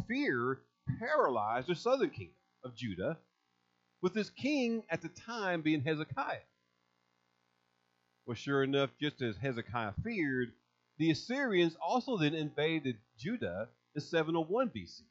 fear 0.08 0.60
paralyzed 1.00 1.68
the 1.68 1.76
southern 1.76 2.10
kingdom 2.10 2.36
of 2.66 2.76
Judah, 2.76 3.18
with 4.02 4.14
this 4.14 4.30
king 4.30 4.84
at 4.90 5.02
the 5.02 5.10
time 5.10 5.62
being 5.62 5.82
Hezekiah. 5.82 6.40
Well, 8.28 8.36
sure 8.36 8.62
enough, 8.62 8.90
just 9.00 9.22
as 9.22 9.38
Hezekiah 9.38 9.94
feared, 10.04 10.52
the 10.98 11.12
Assyrians 11.12 11.78
also 11.82 12.18
then 12.18 12.36
invaded 12.36 12.98
Judah 13.18 13.70
in 13.96 14.02
701 14.02 14.70
BC 14.70 15.02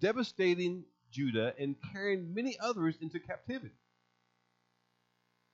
devastating 0.00 0.84
Judah 1.10 1.54
and 1.58 1.76
carrying 1.92 2.34
many 2.34 2.58
others 2.58 2.96
into 3.00 3.18
captivity. 3.18 3.74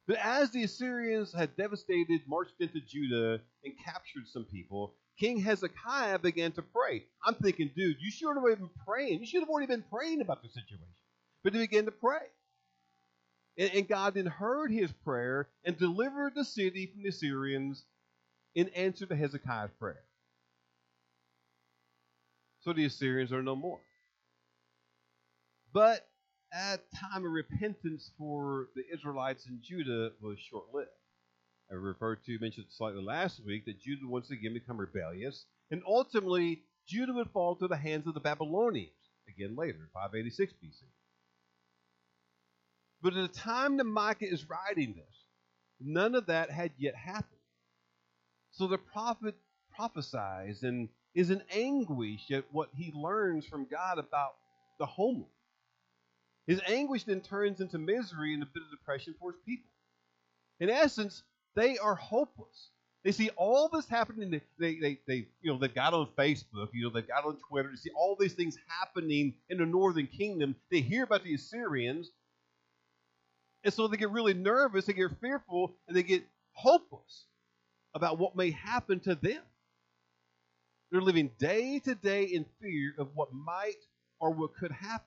But 0.07 0.19
as 0.19 0.51
the 0.51 0.63
Assyrians 0.63 1.33
had 1.33 1.57
devastated, 1.57 2.21
marched 2.27 2.61
into 2.61 2.81
Judah, 2.81 3.41
and 3.65 3.75
captured 3.85 4.29
some 4.29 4.45
people, 4.45 4.95
King 5.19 5.39
Hezekiah 5.39 6.19
began 6.21 6.53
to 6.53 6.63
pray. 6.63 7.05
I'm 7.25 7.35
thinking, 7.35 7.71
dude, 7.77 7.97
you 8.01 8.11
should 8.11 8.35
have 8.35 8.45
been 8.45 8.71
praying. 8.87 9.21
You 9.21 9.27
should 9.27 9.41
have 9.41 9.49
already 9.49 9.69
been 9.69 9.85
praying 9.93 10.21
about 10.21 10.43
the 10.43 10.49
situation. 10.49 10.87
But 11.45 11.55
he 11.55 11.61
began 11.61 11.85
to 11.85 11.93
pray. 11.93 12.27
And, 13.59 13.87
God 13.87 14.15
then 14.15 14.27
heard 14.27 14.73
his 14.73 14.91
prayer 15.05 15.49
and 15.65 15.77
delivered 15.77 16.35
the 16.35 16.45
city 16.45 16.87
from 16.87 17.03
the 17.03 17.11
Assyrians 17.11 17.85
in 18.55 18.69
answer 18.71 19.07
to 19.07 19.17
Hezekiah's 19.17 19.71
prayer. 19.79 20.03
So 22.61 22.73
the 22.73 22.87
Assyrians 22.87 23.33
are 23.33 23.43
no 23.43 23.57
more. 23.57 23.81
But 25.73 26.07
a 26.53 26.79
time 26.95 27.25
of 27.25 27.33
repentance 27.33 28.11
for 28.19 28.69
the 28.75 28.85
Israelites 28.93 29.47
in 29.47 29.61
Judah 29.63 30.13
was 30.21 30.39
short 30.39 30.67
lived. 30.73 30.89
I 31.71 31.75
referred 31.75 32.25
to, 32.27 32.39
mentioned 32.39 32.67
slightly 32.71 33.03
last 33.03 33.41
week, 33.45 33.65
that 33.65 33.81
Judah 33.81 34.07
once 34.07 34.31
again 34.31 34.53
become 34.53 34.79
rebellious, 34.79 35.47
and 35.71 35.83
ultimately 35.87 36.63
Judah 36.87 37.15
would 37.15 37.31
fall 37.31 37.57
to 37.57 37.69
the 37.69 37.77
hands 37.77 38.07
of 38.07 38.15
the 38.15 38.21
Babylonians, 38.21 38.93
again 39.29 39.57
later, 39.57 39.89
586 39.95 40.53
BC. 40.55 40.83
But 43.03 43.17
at 43.17 43.33
the 43.33 43.39
time 43.39 43.77
that 43.79 43.85
Micah 43.85 44.29
is 44.29 44.49
writing 44.49 44.95
this, 44.95 45.25
none 45.81 46.15
of 46.15 46.27
that 46.27 46.51
had 46.51 46.71
yet 46.79 46.95
happened. 46.95 47.27
So 48.53 48.67
the 48.67 48.79
prophet 48.79 49.35
prophesies 49.75 50.63
and 50.63 50.89
is 51.15 51.31
in 51.31 51.43
anguish 51.51 52.31
at 52.31 52.45
what 52.53 52.69
he 52.75 52.93
learns 52.95 53.47
from 53.47 53.67
God 53.71 53.99
about 53.99 54.35
the 54.79 54.87
homeland. 54.87 55.27
His 56.47 56.61
anguish 56.67 57.05
then 57.05 57.21
turns 57.21 57.61
into 57.61 57.79
misery 57.79 58.35
and 58.35 58.43
a 58.43 58.47
bit 58.47 58.63
of 58.63 58.71
depression 58.71 59.15
for 59.19 59.33
his 59.33 59.41
people. 59.47 59.71
In 60.61 60.71
essence, 60.71 61.23
they 61.55 61.79
are 61.79 61.95
hopeless. 61.95 62.71
They 63.05 63.13
see 63.13 63.31
all 63.31 63.69
this 63.69 63.89
happening. 63.89 64.31
They, 64.31 64.41
they, 64.59 64.79
they, 64.81 64.99
they, 65.07 65.27
you 65.41 65.53
know, 65.53 65.59
they've 65.59 65.75
got 65.75 65.93
on 65.93 66.09
Facebook, 66.17 66.69
you 66.73 66.85
know, 66.85 66.91
they've 66.91 67.07
got 67.07 67.25
on 67.25 67.37
Twitter 67.49 67.71
to 67.71 67.77
see 67.77 67.91
all 67.97 68.17
these 68.19 68.35
things 68.35 68.57
happening 68.69 69.35
in 69.51 69.59
the 69.59 69.67
northern 69.67 70.07
kingdom. 70.07 70.55
They 70.71 70.81
hear 70.81 71.05
about 71.05 71.25
the 71.25 71.35
Assyrians, 71.35 72.11
and 73.65 73.73
so 73.73 73.89
they 73.89 73.97
get 73.97 74.11
really 74.11 74.35
nervous, 74.35 74.87
they 74.87 74.93
get 74.93 75.11
fearful, 75.21 75.75
and 75.87 75.97
they 75.97 76.03
get 76.03 76.25
hopeless 76.53 77.27
about 77.95 78.19
what 78.19 78.37
may 78.37 78.51
happen 78.51 79.01
to 79.01 79.15
them. 79.15 79.43
They're 80.91 81.01
living 81.01 81.31
day 81.39 81.79
to 81.81 81.95
day 81.95 82.25
in 82.25 82.45
fear 82.61 82.95
of 82.99 83.09
what 83.15 83.33
might 83.33 83.77
or 84.21 84.31
what 84.31 84.55
could 84.55 84.73
happen. 84.73 85.07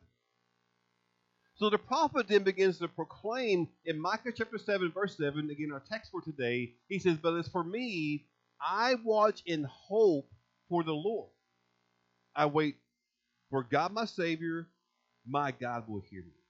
So 1.56 1.70
the 1.70 1.78
prophet 1.78 2.28
then 2.28 2.44
begins 2.44 2.80
to 2.80 2.88
proclaim 2.88 3.70
in 3.86 4.00
Micah 4.00 4.34
chapter 4.36 4.58
7, 4.58 4.92
verse 4.92 5.16
7, 5.18 5.50
again, 5.50 5.72
our 5.72 5.82
text 5.90 6.12
for 6.12 6.22
today. 6.22 6.74
He 6.90 7.00
says, 7.00 7.18
But 7.18 7.38
as 7.38 7.48
for 7.48 7.64
me, 7.64 8.26
I 8.60 8.96
watch 9.04 9.42
in 9.46 9.66
hope 9.70 10.30
for 10.70 10.84
the 10.84 10.94
Lord. 10.94 11.30
I 12.36 12.48
wait 12.48 12.76
for 13.50 13.64
God 13.64 13.94
my 13.94 14.06
Savior. 14.06 14.68
My 15.26 15.52
God 15.52 15.88
will 15.88 16.02
hear 16.02 16.22
me. 16.22 16.45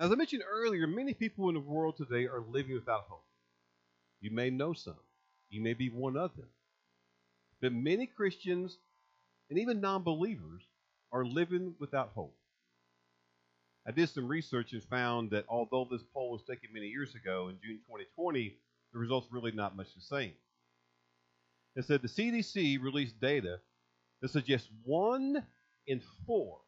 As 0.00 0.10
I 0.10 0.14
mentioned 0.14 0.42
earlier, 0.50 0.86
many 0.86 1.12
people 1.12 1.50
in 1.50 1.54
the 1.54 1.60
world 1.60 1.98
today 1.98 2.26
are 2.26 2.40
living 2.40 2.72
without 2.74 3.04
hope. 3.10 3.26
You 4.22 4.30
may 4.30 4.48
know 4.48 4.72
some. 4.72 4.96
You 5.50 5.60
may 5.60 5.74
be 5.74 5.90
one 5.90 6.16
of 6.16 6.34
them. 6.36 6.48
But 7.60 7.74
many 7.74 8.06
Christians 8.06 8.78
and 9.50 9.58
even 9.58 9.82
non 9.82 10.02
believers 10.02 10.62
are 11.12 11.26
living 11.26 11.74
without 11.78 12.12
hope. 12.14 12.34
I 13.86 13.90
did 13.90 14.08
some 14.08 14.26
research 14.26 14.72
and 14.72 14.82
found 14.84 15.32
that 15.32 15.44
although 15.50 15.86
this 15.90 16.02
poll 16.14 16.30
was 16.30 16.42
taken 16.44 16.72
many 16.72 16.86
years 16.86 17.14
ago 17.14 17.48
in 17.48 17.58
June 17.62 17.80
2020, 17.86 18.56
the 18.94 18.98
results 18.98 19.28
really 19.30 19.52
not 19.52 19.76
much 19.76 19.94
the 19.94 20.00
same. 20.00 20.32
It 21.76 21.84
said 21.84 22.00
the 22.00 22.08
CDC 22.08 22.82
released 22.82 23.20
data 23.20 23.60
that 24.22 24.30
suggests 24.30 24.68
one 24.84 25.44
in 25.86 26.00
four, 26.26 26.60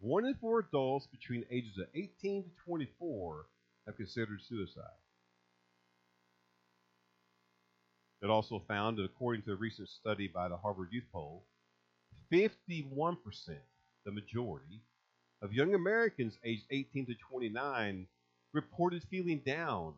one 0.00 0.24
in 0.24 0.34
four 0.34 0.60
adults 0.60 1.06
between 1.06 1.44
ages 1.50 1.78
of 1.78 1.86
18 1.94 2.44
to 2.44 2.50
24 2.64 3.46
have 3.86 3.96
considered 3.96 4.40
suicide. 4.42 4.84
It 8.22 8.28
also 8.28 8.62
found 8.68 8.98
that 8.98 9.04
according 9.04 9.42
to 9.42 9.52
a 9.52 9.56
recent 9.56 9.88
study 9.88 10.28
by 10.28 10.48
the 10.48 10.56
Harvard 10.56 10.88
Youth 10.90 11.04
Poll, 11.12 11.44
51%, 12.32 13.16
the 14.04 14.12
majority, 14.12 14.82
of 15.42 15.52
young 15.52 15.74
Americans 15.74 16.38
aged 16.44 16.64
18 16.70 17.06
to 17.06 17.14
29 17.30 18.06
reported 18.52 19.02
feeling 19.10 19.40
down, 19.44 19.94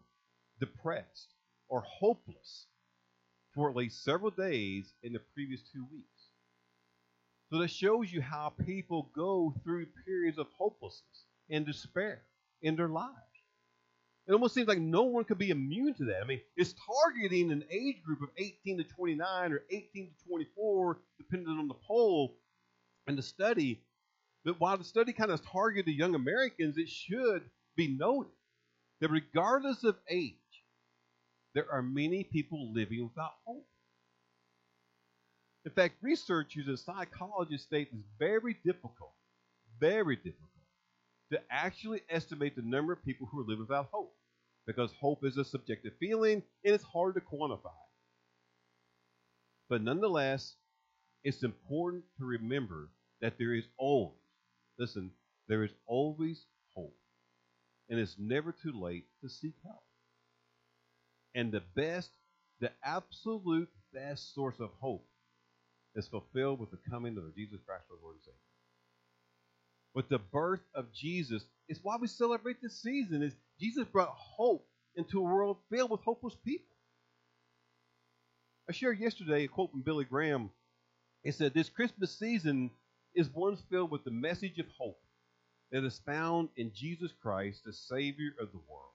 depressed, 0.60 1.34
or 1.68 1.80
hopeless 1.80 2.66
for 3.54 3.68
at 3.68 3.76
least 3.76 4.04
several 4.04 4.30
days 4.30 4.92
in 5.02 5.12
the 5.12 5.20
previous 5.34 5.60
two 5.72 5.84
weeks. 5.90 6.11
So 7.52 7.58
that 7.58 7.68
shows 7.68 8.10
you 8.10 8.22
how 8.22 8.54
people 8.64 9.10
go 9.14 9.54
through 9.62 9.84
periods 10.06 10.38
of 10.38 10.46
hopelessness 10.56 11.26
and 11.50 11.66
despair 11.66 12.22
in 12.62 12.76
their 12.76 12.88
lives. 12.88 13.12
It 14.26 14.32
almost 14.32 14.54
seems 14.54 14.68
like 14.68 14.78
no 14.78 15.02
one 15.02 15.24
could 15.24 15.36
be 15.36 15.50
immune 15.50 15.92
to 15.96 16.06
that. 16.06 16.22
I 16.22 16.26
mean, 16.26 16.40
it's 16.56 16.74
targeting 16.86 17.52
an 17.52 17.62
age 17.70 18.02
group 18.06 18.22
of 18.22 18.30
18 18.38 18.78
to 18.78 18.84
29 18.84 19.52
or 19.52 19.64
18 19.70 19.84
to 19.92 20.28
24, 20.28 20.98
depending 21.18 21.48
on 21.48 21.68
the 21.68 21.74
poll 21.86 22.38
and 23.06 23.18
the 23.18 23.22
study. 23.22 23.82
But 24.46 24.58
while 24.58 24.78
the 24.78 24.84
study 24.84 25.12
kind 25.12 25.30
of 25.30 25.44
targeted 25.44 25.94
young 25.94 26.14
Americans, 26.14 26.78
it 26.78 26.88
should 26.88 27.42
be 27.76 27.86
noted 27.86 28.32
that 29.02 29.10
regardless 29.10 29.84
of 29.84 29.96
age, 30.08 30.36
there 31.54 31.70
are 31.70 31.82
many 31.82 32.24
people 32.24 32.72
living 32.72 33.04
without 33.04 33.32
hope. 33.44 33.66
In 35.64 35.70
fact, 35.72 35.96
researchers 36.02 36.66
and 36.66 36.78
psychologists 36.78 37.66
state 37.66 37.88
it's 37.92 38.02
very 38.18 38.56
difficult, 38.64 39.12
very 39.78 40.16
difficult 40.16 40.48
to 41.30 41.40
actually 41.50 42.02
estimate 42.10 42.56
the 42.56 42.62
number 42.62 42.92
of 42.92 43.04
people 43.04 43.28
who 43.30 43.40
are 43.40 43.44
living 43.44 43.60
without 43.60 43.88
hope 43.92 44.14
because 44.66 44.92
hope 45.00 45.24
is 45.24 45.36
a 45.36 45.44
subjective 45.44 45.92
feeling 45.98 46.42
and 46.64 46.74
it's 46.74 46.84
hard 46.84 47.14
to 47.14 47.20
quantify. 47.20 47.72
But 49.68 49.82
nonetheless, 49.82 50.54
it's 51.24 51.42
important 51.42 52.04
to 52.18 52.24
remember 52.24 52.90
that 53.20 53.38
there 53.38 53.54
is 53.54 53.64
always, 53.78 54.18
listen, 54.78 55.10
there 55.48 55.62
is 55.62 55.70
always 55.86 56.44
hope. 56.74 56.96
And 57.88 57.98
it's 57.98 58.16
never 58.18 58.52
too 58.52 58.72
late 58.72 59.06
to 59.22 59.28
seek 59.28 59.54
help. 59.64 59.82
And 61.34 61.52
the 61.52 61.62
best, 61.74 62.10
the 62.60 62.70
absolute 62.84 63.68
best 63.92 64.34
source 64.34 64.58
of 64.60 64.70
hope 64.80 65.06
is 65.94 66.08
fulfilled 66.08 66.60
with 66.60 66.70
the 66.70 66.90
coming 66.90 67.16
of 67.18 67.34
Jesus 67.34 67.60
Christ, 67.66 67.84
our 67.90 67.98
Lord 68.02 68.16
and 68.16 68.24
Savior 68.24 68.38
with 69.94 70.08
the 70.08 70.18
birth 70.18 70.62
of 70.74 70.92
Jesus 70.92 71.44
is 71.68 71.80
why 71.82 71.96
we 72.00 72.06
celebrate 72.06 72.60
this 72.62 72.80
season. 72.80 73.22
Is 73.22 73.34
Jesus 73.60 73.86
brought 73.86 74.14
hope 74.14 74.66
into 74.96 75.18
a 75.18 75.22
world 75.22 75.58
filled 75.70 75.90
with 75.90 76.00
hopeless 76.00 76.36
people. 76.44 76.66
I 78.68 78.72
shared 78.72 79.00
yesterday 79.00 79.44
a 79.44 79.48
quote 79.48 79.70
from 79.70 79.82
Billy 79.82 80.04
Graham. 80.04 80.50
It 81.24 81.34
said, 81.34 81.52
This 81.52 81.68
Christmas 81.68 82.16
season 82.18 82.70
is 83.14 83.28
one 83.28 83.56
filled 83.70 83.90
with 83.90 84.04
the 84.04 84.10
message 84.10 84.58
of 84.58 84.66
hope 84.78 85.00
that 85.70 85.84
is 85.84 86.00
found 86.06 86.48
in 86.56 86.72
Jesus 86.74 87.12
Christ, 87.22 87.62
the 87.64 87.72
Savior 87.72 88.30
of 88.40 88.50
the 88.52 88.60
world. 88.68 88.92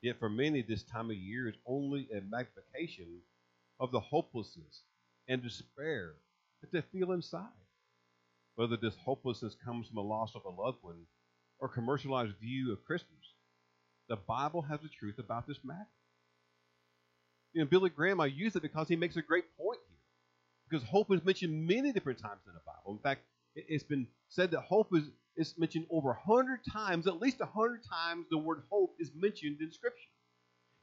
Yet 0.00 0.18
for 0.18 0.28
many, 0.28 0.62
this 0.62 0.82
time 0.82 1.10
of 1.10 1.16
year 1.16 1.48
is 1.48 1.54
only 1.66 2.08
a 2.12 2.20
magnification 2.20 3.20
of 3.80 3.90
the 3.90 4.00
hopelessness 4.00 4.82
and 5.28 5.42
despair 5.42 6.14
that 6.60 6.72
they 6.72 6.82
feel 6.92 7.12
inside 7.12 7.42
whether 8.56 8.76
this 8.76 8.96
hopelessness 9.04 9.56
comes 9.64 9.86
from 9.86 9.96
the 9.96 10.02
loss 10.02 10.34
of 10.34 10.44
a 10.44 10.62
loved 10.62 10.78
one 10.82 11.06
or 11.58 11.68
commercialized 11.68 12.36
view 12.40 12.72
of 12.72 12.84
Christmas. 12.84 13.34
The 14.08 14.16
Bible 14.16 14.62
has 14.62 14.80
the 14.80 14.88
truth 14.88 15.18
about 15.18 15.46
this 15.46 15.58
matter. 15.64 15.88
You 17.52 17.62
know, 17.62 17.68
Billy 17.68 17.90
Graham, 17.90 18.20
I 18.20 18.26
use 18.26 18.54
it 18.56 18.62
because 18.62 18.88
he 18.88 18.96
makes 18.96 19.16
a 19.16 19.22
great 19.22 19.44
point 19.56 19.78
here. 19.88 19.98
Because 20.68 20.86
hope 20.86 21.12
is 21.12 21.24
mentioned 21.24 21.66
many 21.66 21.92
different 21.92 22.18
times 22.18 22.40
in 22.46 22.52
the 22.52 22.60
Bible. 22.66 22.92
In 22.92 23.02
fact, 23.02 23.22
it's 23.54 23.84
been 23.84 24.08
said 24.28 24.50
that 24.50 24.62
hope 24.62 24.88
is, 24.94 25.04
is 25.36 25.54
mentioned 25.56 25.86
over 25.90 26.08
100 26.26 26.60
times, 26.70 27.06
at 27.06 27.20
least 27.20 27.40
100 27.40 27.82
times 27.88 28.26
the 28.30 28.38
word 28.38 28.62
hope 28.70 28.96
is 28.98 29.10
mentioned 29.14 29.58
in 29.60 29.72
Scripture. 29.72 30.10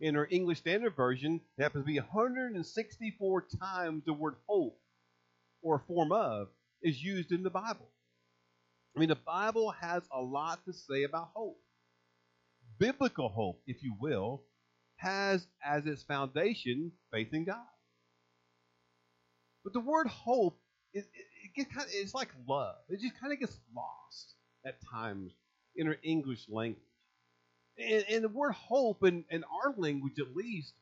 In 0.02 0.16
our 0.16 0.28
English 0.32 0.58
Standard 0.58 0.96
Version, 0.96 1.40
it 1.58 1.62
happens 1.62 1.84
to 1.84 1.88
be 1.88 2.00
164 2.00 3.46
times 3.62 4.04
the 4.04 4.14
word 4.14 4.34
hope 4.48 4.80
or 5.62 5.84
form 5.88 6.12
of 6.12 6.48
is 6.82 7.02
used 7.02 7.32
in 7.32 7.44
the 7.44 7.52
Bible. 7.52 7.88
I 8.96 9.00
mean, 9.00 9.10
the 9.10 9.16
Bible 9.16 9.70
has 9.80 10.02
a 10.12 10.20
lot 10.20 10.66
to 10.66 10.74
say 10.74 11.04
about 11.04 11.30
hope. 11.36 11.60
Biblical 12.80 13.30
hope, 13.30 13.62
if 13.68 13.84
you 13.84 13.96
will, 14.00 14.42
has 14.96 15.46
as 15.64 15.86
its 15.86 16.02
foundation 16.02 16.92
faith 17.14 17.32
in 17.32 17.46
God. 17.46 17.58
But 19.64 19.74
the 19.74 19.80
word 19.82 20.08
hope, 20.08 20.60
it, 20.94 21.06
it 21.14 21.54
gets 21.56 21.72
kind 21.72 21.86
of, 21.86 21.94
it's 21.94 22.16
like 22.16 22.30
love. 22.48 22.78
It 22.90 23.02
just 23.02 23.20
kind 23.20 23.32
of 23.32 23.40
gets 23.40 23.56
lost 23.76 24.34
at 24.66 24.78
times 24.92 25.32
in 25.76 25.88
our 25.88 25.98
English 26.02 26.48
language. 26.50 26.82
And, 27.78 28.06
and 28.10 28.24
the 28.24 28.30
word 28.30 28.54
hope, 28.54 29.04
in, 29.04 29.26
in 29.30 29.44
our 29.44 29.74
language 29.78 30.20
at 30.20 30.36
least, 30.36 30.74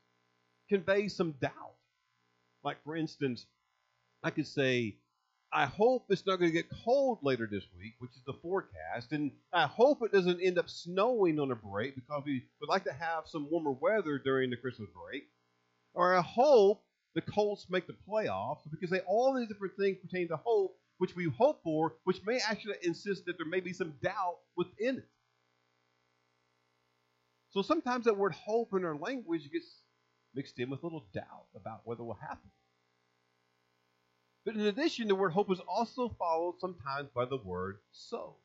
conveys 0.69 1.15
some 1.15 1.33
doubt. 1.41 1.75
Like, 2.63 2.83
for 2.83 2.95
instance, 2.95 3.45
I 4.23 4.31
could 4.31 4.47
say, 4.47 4.97
I 5.51 5.65
hope 5.65 6.05
it's 6.09 6.25
not 6.25 6.37
going 6.37 6.51
to 6.51 6.55
get 6.55 6.69
cold 6.83 7.19
later 7.23 7.47
this 7.49 7.63
week, 7.77 7.95
which 7.99 8.11
is 8.11 8.23
the 8.25 8.33
forecast. 8.33 9.11
And 9.11 9.31
I 9.51 9.65
hope 9.65 9.99
it 10.03 10.11
doesn't 10.11 10.41
end 10.41 10.59
up 10.59 10.69
snowing 10.69 11.39
on 11.39 11.51
a 11.51 11.55
break 11.55 11.95
because 11.95 12.23
we 12.25 12.43
would 12.61 12.69
like 12.69 12.83
to 12.83 12.93
have 12.93 13.23
some 13.25 13.49
warmer 13.49 13.71
weather 13.71 14.19
during 14.19 14.49
the 14.49 14.57
Christmas 14.57 14.89
break. 14.93 15.23
Or 15.93 16.15
I 16.15 16.21
hope 16.21 16.83
the 17.15 17.21
Colts 17.21 17.65
make 17.69 17.87
the 17.87 17.95
playoffs 18.07 18.69
because 18.69 18.91
they 18.91 18.99
all 19.01 19.33
these 19.33 19.47
different 19.47 19.75
things 19.75 19.97
pertain 19.97 20.27
to 20.27 20.37
hope, 20.37 20.77
which 20.99 21.15
we 21.15 21.25
hope 21.25 21.63
for, 21.63 21.95
which 22.03 22.23
may 22.25 22.39
actually 22.47 22.75
insist 22.83 23.25
that 23.25 23.37
there 23.37 23.47
may 23.47 23.59
be 23.59 23.73
some 23.73 23.93
doubt 24.03 24.37
within 24.55 24.97
it. 24.97 25.09
So 27.51 27.61
sometimes 27.61 28.05
that 28.05 28.17
word 28.17 28.33
hope 28.33 28.73
in 28.73 28.85
our 28.85 28.95
language 28.95 29.51
gets 29.51 29.65
mixed 30.35 30.59
in 30.59 30.69
with 30.69 30.83
a 30.83 30.85
little 30.85 31.05
doubt 31.13 31.47
about 31.55 31.81
whether 31.83 32.01
it 32.01 32.05
will 32.05 32.13
happen. 32.13 32.49
But 34.45 34.55
in 34.55 34.61
addition, 34.61 35.07
the 35.07 35.15
word 35.15 35.31
hope 35.31 35.51
is 35.51 35.59
also 35.67 36.15
followed 36.17 36.55
sometimes 36.59 37.09
by 37.13 37.25
the 37.25 37.37
word 37.37 37.79
so, 37.91 38.35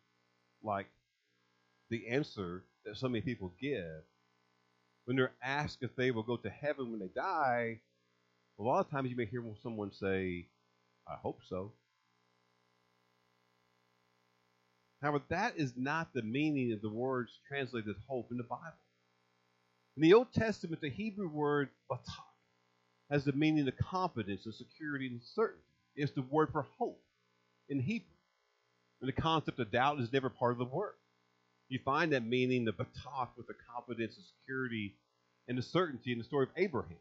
like 0.62 0.86
the 1.90 2.08
answer 2.08 2.64
that 2.84 2.96
so 2.96 3.08
many 3.08 3.20
people 3.20 3.54
give 3.60 4.02
when 5.04 5.16
they're 5.16 5.32
asked 5.42 5.78
if 5.82 5.94
they 5.96 6.10
will 6.10 6.22
go 6.22 6.36
to 6.36 6.50
heaven 6.50 6.90
when 6.90 7.00
they 7.00 7.10
die. 7.14 7.80
A 8.58 8.62
lot 8.62 8.80
of 8.80 8.90
times 8.90 9.10
you 9.10 9.16
may 9.16 9.26
hear 9.26 9.42
someone 9.62 9.92
say, 9.92 10.46
I 11.06 11.16
hope 11.16 11.40
so. 11.48 11.72
However, 15.02 15.22
that 15.28 15.58
is 15.58 15.74
not 15.76 16.14
the 16.14 16.22
meaning 16.22 16.72
of 16.72 16.80
the 16.80 16.88
words 16.88 17.38
translated 17.46 17.94
hope 18.08 18.28
in 18.30 18.38
the 18.38 18.42
Bible. 18.42 18.83
In 19.96 20.02
the 20.02 20.14
Old 20.14 20.32
Testament, 20.32 20.80
the 20.80 20.90
Hebrew 20.90 21.28
word 21.28 21.68
batak 21.90 22.00
has 23.10 23.24
the 23.24 23.32
meaning 23.32 23.68
of 23.68 23.76
confidence 23.76 24.44
and 24.44 24.54
security 24.54 25.06
and 25.06 25.20
certainty. 25.22 25.62
It's 25.94 26.12
the 26.12 26.22
word 26.22 26.50
for 26.50 26.66
hope 26.78 27.00
in 27.68 27.78
Hebrew. 27.78 28.08
And 29.00 29.08
the 29.08 29.20
concept 29.20 29.60
of 29.60 29.70
doubt 29.70 30.00
is 30.00 30.12
never 30.12 30.30
part 30.30 30.52
of 30.52 30.58
the 30.58 30.64
word. 30.64 30.94
You 31.68 31.78
find 31.84 32.12
that 32.12 32.26
meaning, 32.26 32.64
the 32.64 32.72
batak, 32.72 33.28
with 33.36 33.46
the 33.46 33.54
confidence 33.72 34.16
and 34.16 34.24
security 34.40 34.94
and 35.46 35.56
the 35.56 35.62
certainty 35.62 36.12
in 36.12 36.18
the 36.18 36.24
story 36.24 36.44
of 36.44 36.50
Abraham. 36.56 36.96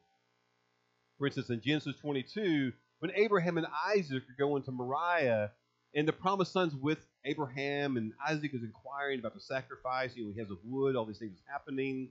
For 1.17 1.25
instance, 1.27 1.50
in 1.50 1.62
Genesis 1.62 1.95
22, 2.01 2.73
when 3.00 3.12
Abraham 3.15 3.57
and 3.57 3.67
Isaac 3.95 4.23
are 4.23 4.35
going 4.38 4.63
to 4.63 4.71
Moriah, 4.71 5.51
and 5.95 6.07
the 6.07 6.13
promised 6.13 6.53
son's 6.53 6.75
with 6.75 7.00
Abraham, 7.25 7.97
and 7.97 8.13
Isaac 8.27 8.53
is 8.53 8.63
inquiring 8.63 9.19
about 9.19 9.33
the 9.33 9.41
sacrifice. 9.41 10.15
You 10.15 10.25
know, 10.25 10.31
he 10.33 10.39
has 10.39 10.50
a 10.50 10.57
wood, 10.63 10.95
all 10.95 11.05
these 11.05 11.19
things 11.19 11.38
happening, 11.45 12.09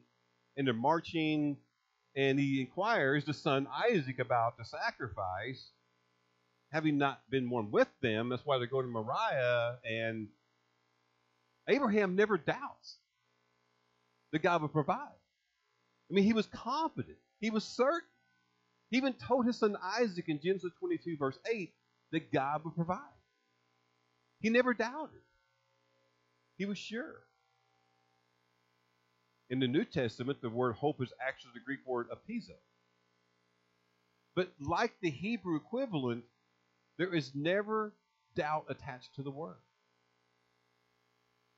and 0.56 0.66
they're 0.66 0.74
marching, 0.74 1.56
and 2.14 2.38
he 2.38 2.60
inquires 2.60 3.24
the 3.24 3.34
son 3.34 3.66
Isaac 3.90 4.18
about 4.18 4.58
the 4.58 4.64
sacrifice, 4.64 5.70
having 6.70 6.98
not 6.98 7.20
been 7.30 7.50
one 7.50 7.70
with 7.70 7.88
them. 8.00 8.28
That's 8.28 8.44
why 8.44 8.58
they're 8.58 8.66
going 8.66 8.86
to 8.86 8.92
Moriah, 8.92 9.78
and 9.84 10.28
Abraham 11.68 12.16
never 12.16 12.36
doubts 12.36 12.96
that 14.32 14.42
God 14.42 14.62
will 14.62 14.68
provide. 14.68 14.96
I 16.10 16.14
mean, 16.14 16.24
he 16.24 16.32
was 16.32 16.46
confident. 16.46 17.18
He 17.40 17.50
was 17.50 17.64
certain. 17.64 18.08
He 18.90 18.98
even 18.98 19.14
told 19.14 19.46
his 19.46 19.58
son 19.58 19.76
Isaac 19.82 20.28
in 20.28 20.40
Genesis 20.42 20.72
22, 20.78 21.16
verse 21.16 21.38
8, 21.50 21.72
that 22.12 22.32
God 22.32 22.64
would 22.64 22.74
provide. 22.74 22.98
He 24.40 24.50
never 24.50 24.74
doubted. 24.74 25.20
He 26.56 26.66
was 26.66 26.76
sure. 26.76 27.22
In 29.52 29.60
the 29.60 29.68
New 29.68 29.84
Testament, 29.84 30.40
the 30.40 30.48
word 30.48 30.72
hope 30.76 31.02
is 31.02 31.12
actually 31.20 31.50
the 31.52 31.60
Greek 31.60 31.80
word 31.86 32.06
apizo. 32.10 32.56
But 34.34 34.50
like 34.58 34.94
the 35.02 35.10
Hebrew 35.10 35.56
equivalent, 35.56 36.24
there 36.96 37.14
is 37.14 37.32
never 37.34 37.92
doubt 38.34 38.64
attached 38.70 39.14
to 39.16 39.22
the 39.22 39.30
word. 39.30 39.58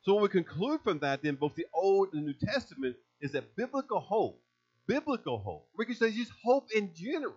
So, 0.03 0.15
what 0.15 0.25
we 0.25 0.29
conclude 0.29 0.81
from 0.83 0.99
that, 0.99 1.23
then, 1.23 1.37
both 1.37 1.55
the 1.55 1.69
Old 1.73 2.09
and 2.13 2.23
the 2.23 2.27
New 2.27 2.47
Testament, 2.53 2.97
is 3.21 3.31
that 3.31 3.55
biblical 3.55 4.01
hope 4.01 4.41
biblical 4.89 5.39
hope, 5.39 5.69
we 5.79 5.87
can 5.87 5.95
say 5.95 6.11
just 6.11 6.33
hope 6.43 6.67
in 6.75 6.91
general, 6.95 7.37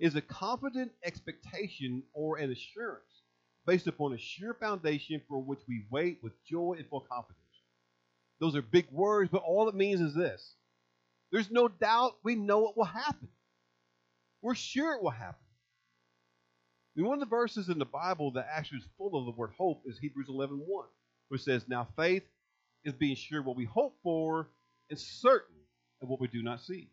is 0.00 0.16
a 0.16 0.20
confident 0.20 0.90
expectation 1.04 2.02
or 2.12 2.38
an 2.38 2.50
assurance 2.50 3.22
based 3.66 3.86
upon 3.86 4.12
a 4.12 4.18
sure 4.18 4.54
foundation 4.54 5.22
for 5.28 5.40
which 5.40 5.60
we 5.68 5.84
wait 5.90 6.18
with 6.22 6.32
joy 6.44 6.74
and 6.76 6.86
full 6.88 7.00
confidence. 7.00 7.45
Those 8.40 8.54
are 8.56 8.62
big 8.62 8.86
words, 8.90 9.30
but 9.30 9.42
all 9.42 9.68
it 9.68 9.74
means 9.74 10.00
is 10.00 10.14
this 10.14 10.54
there's 11.32 11.50
no 11.50 11.68
doubt 11.68 12.16
we 12.22 12.34
know 12.34 12.68
it 12.68 12.76
will 12.76 12.84
happen. 12.84 13.28
We're 14.42 14.54
sure 14.54 14.94
it 14.94 15.02
will 15.02 15.10
happen. 15.10 15.40
And 16.96 17.04
one 17.04 17.14
of 17.14 17.20
the 17.20 17.26
verses 17.26 17.68
in 17.68 17.78
the 17.78 17.84
Bible 17.84 18.32
that 18.32 18.48
actually 18.50 18.78
is 18.78 18.88
full 18.96 19.18
of 19.18 19.26
the 19.26 19.38
word 19.38 19.50
hope 19.58 19.82
is 19.86 19.98
Hebrews 19.98 20.28
11.1, 20.28 20.60
which 21.28 21.42
says, 21.42 21.64
Now 21.68 21.88
faith 21.96 22.22
is 22.84 22.94
being 22.94 23.16
sure 23.16 23.42
what 23.42 23.56
we 23.56 23.64
hope 23.64 23.96
for 24.02 24.48
and 24.88 24.98
certain 24.98 25.56
and 26.00 26.08
what 26.08 26.20
we 26.20 26.28
do 26.28 26.42
not 26.42 26.60
see. 26.60 26.88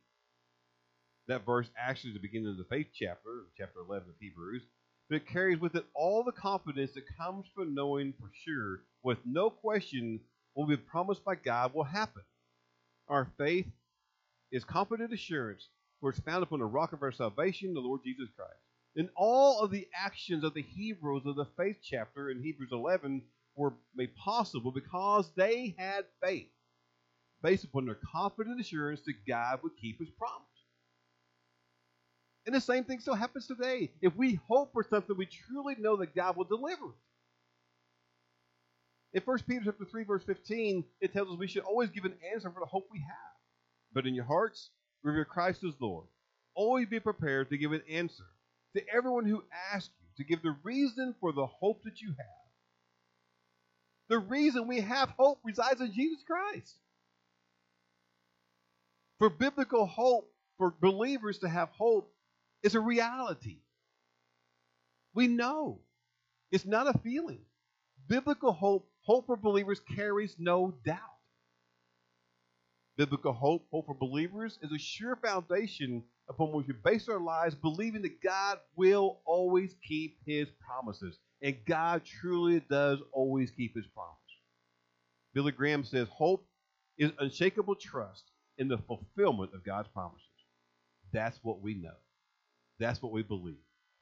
That 1.28 1.46
verse 1.46 1.70
actually 1.78 2.10
is 2.12 2.15
the 2.15 2.28
beginning 2.28 2.50
of 2.50 2.58
the 2.58 2.65
faith 2.65 2.88
chapter, 2.94 3.46
chapter 3.58 3.80
11 3.88 4.10
of 4.10 4.15
Hebrews, 4.20 4.63
but 5.10 5.17
it 5.17 5.28
carries 5.28 5.60
with 5.60 5.76
it 5.76 5.86
all 5.94 6.24
the 6.24 6.34
confidence 6.34 6.91
that 6.94 7.04
comes 7.17 7.46
from 7.56 7.74
knowing 7.74 8.13
for 8.20 8.30
sure, 8.46 8.82
with 9.04 9.20
no 9.26 9.50
question, 9.50 10.20
what 10.54 10.68
we've 10.68 10.86
promised 10.88 11.24
by 11.24 11.36
God 11.36 11.74
will 11.74 11.84
happen. 11.84 12.22
Our 13.08 13.28
faith 13.38 13.68
is 14.52 14.63
confident 14.63 15.13
assurance, 15.13 15.68
for 16.00 16.10
it's 16.10 16.20
founded 16.20 16.44
upon 16.44 16.60
the 16.60 16.66
rock 16.66 16.94
of 16.94 17.02
our 17.02 17.12
salvation, 17.12 17.74
the 17.74 17.80
Lord 17.80 18.02
Jesus 18.04 18.30
Christ. 18.36 18.60
And 18.96 19.10
all 19.16 19.62
of 19.62 19.72
the 19.72 19.88
actions 19.96 20.44
of 20.44 20.54
the 20.54 20.62
Hebrews 20.62 21.24
of 21.26 21.36
the 21.36 21.48
faith 21.58 21.78
chapter 21.84 22.30
in 22.30 22.42
Hebrews 22.42 22.70
11 22.72 23.24
were 23.56 23.74
made 23.96 24.16
possible 24.16 24.72
because 24.72 25.30
they 25.36 25.76
had 25.78 26.06
faith 26.24 26.50
based 27.42 27.63
upon 27.63 27.86
their 27.86 27.98
confident 28.12 28.60
assurance 28.60 29.02
that 29.06 29.26
God 29.28 29.60
would 29.63 29.76
keep 29.82 30.00
his 30.00 30.10
promise. 30.12 30.42
And 32.46 32.54
the 32.54 32.62
same 32.62 32.84
thing 32.84 33.00
still 33.00 33.16
happens 33.16 33.48
today. 33.48 33.89
If 34.02 34.16
we 34.16 34.39
hope 34.48 34.74
for 34.74 34.84
something, 34.84 35.16
we 35.18 35.26
truly 35.26 35.76
know 35.80 35.98
that 35.98 36.16
God 36.16 36.36
will 36.36 36.46
deliver. 36.46 36.94
In 39.13 39.21
1 39.21 39.39
Peter 39.47 39.62
chapter 39.65 39.86
3, 39.86 40.04
verse 40.06 40.23
15, 40.23 40.84
it 41.02 41.13
tells 41.13 41.30
us 41.30 41.38
we 41.38 41.47
should 41.47 41.63
always 41.63 41.89
give 41.89 42.06
an 42.06 42.15
answer 42.34 42.49
for 42.49 42.60
the 42.60 42.65
hope 42.65 42.88
we 42.91 42.99
have. 42.99 43.34
But 43.93 44.08
in 44.08 44.15
your 44.15 44.26
hearts, 44.26 44.71
revere 45.04 45.26
Christ 45.26 45.63
as 45.63 45.73
Lord. 45.80 46.08
Always 46.56 46.88
be 46.88 46.99
prepared 46.99 47.49
to 47.49 47.58
give 47.58 47.71
an 47.71 47.84
answer 47.89 48.23
to 48.76 48.82
everyone 48.91 49.26
who 49.26 49.43
asks 49.73 49.91
you 50.02 50.08
to 50.17 50.30
give 50.30 50.41
the 50.41 50.56
reason 50.63 51.13
for 51.19 51.32
the 51.32 51.45
hope 51.45 51.84
that 51.84 52.02
you 52.02 52.10
have. 52.10 52.43
The 54.10 54.19
reason 54.19 54.67
we 54.67 54.82
have 54.82 55.10
hope 55.10 55.39
resides 55.43 55.80
in 55.80 55.93
Jesus 55.93 56.23
Christ. 56.26 56.76
For 59.19 59.30
biblical 59.30 59.86
hope, 59.86 60.32
for 60.58 60.73
believers 60.82 61.39
to 61.39 61.49
have 61.49 61.69
hope, 61.69 62.12
is 62.63 62.76
a 62.76 62.80
reality. 62.80 63.60
We 65.13 65.28
know. 65.28 65.80
It's 66.52 66.65
not 66.65 66.93
a 66.93 66.99
feeling. 66.99 67.41
Biblical 68.08 68.52
hope, 68.52 68.88
hope 69.04 69.28
for 69.28 69.38
believers 69.38 69.80
carries 69.96 70.36
no 70.39 70.74
doubt. 70.86 71.00
Biblical 72.98 73.34
hope, 73.34 73.66
hope 73.72 73.88
for 73.88 73.96
believers, 73.96 74.60
is 74.62 74.72
a 74.72 74.78
sure 74.78 75.16
foundation 75.16 76.04
upon 76.30 76.52
which 76.52 76.68
we 76.68 76.74
base 76.84 77.10
our 77.10 77.20
lives, 77.20 77.56
believing 77.56 78.04
that 78.04 78.22
God 78.22 78.60
will 78.76 79.20
always 79.26 79.76
keep 79.88 80.18
his 80.26 80.48
promises. 80.66 81.18
And 81.42 81.58
God 81.66 82.04
truly 82.06 82.62
does 82.70 83.00
always 83.12 83.52
keep 83.52 83.76
his 83.76 83.88
promise. 83.88 84.18
Billy 85.34 85.52
Graham 85.52 85.84
says, 85.84 86.08
Hope 86.10 86.46
is 86.98 87.12
unshakable 87.20 87.76
trust 87.76 88.24
in 88.58 88.68
the 88.68 88.78
fulfillment 88.78 89.52
of 89.54 89.63
God's 89.66 89.89
promises. 89.89 90.22
That's 91.12 91.39
what 91.44 91.62
we 91.62 91.74
know. 91.74 91.96
That's 92.80 93.02
what 93.02 93.12
we 93.12 93.24
believe. 93.24 93.58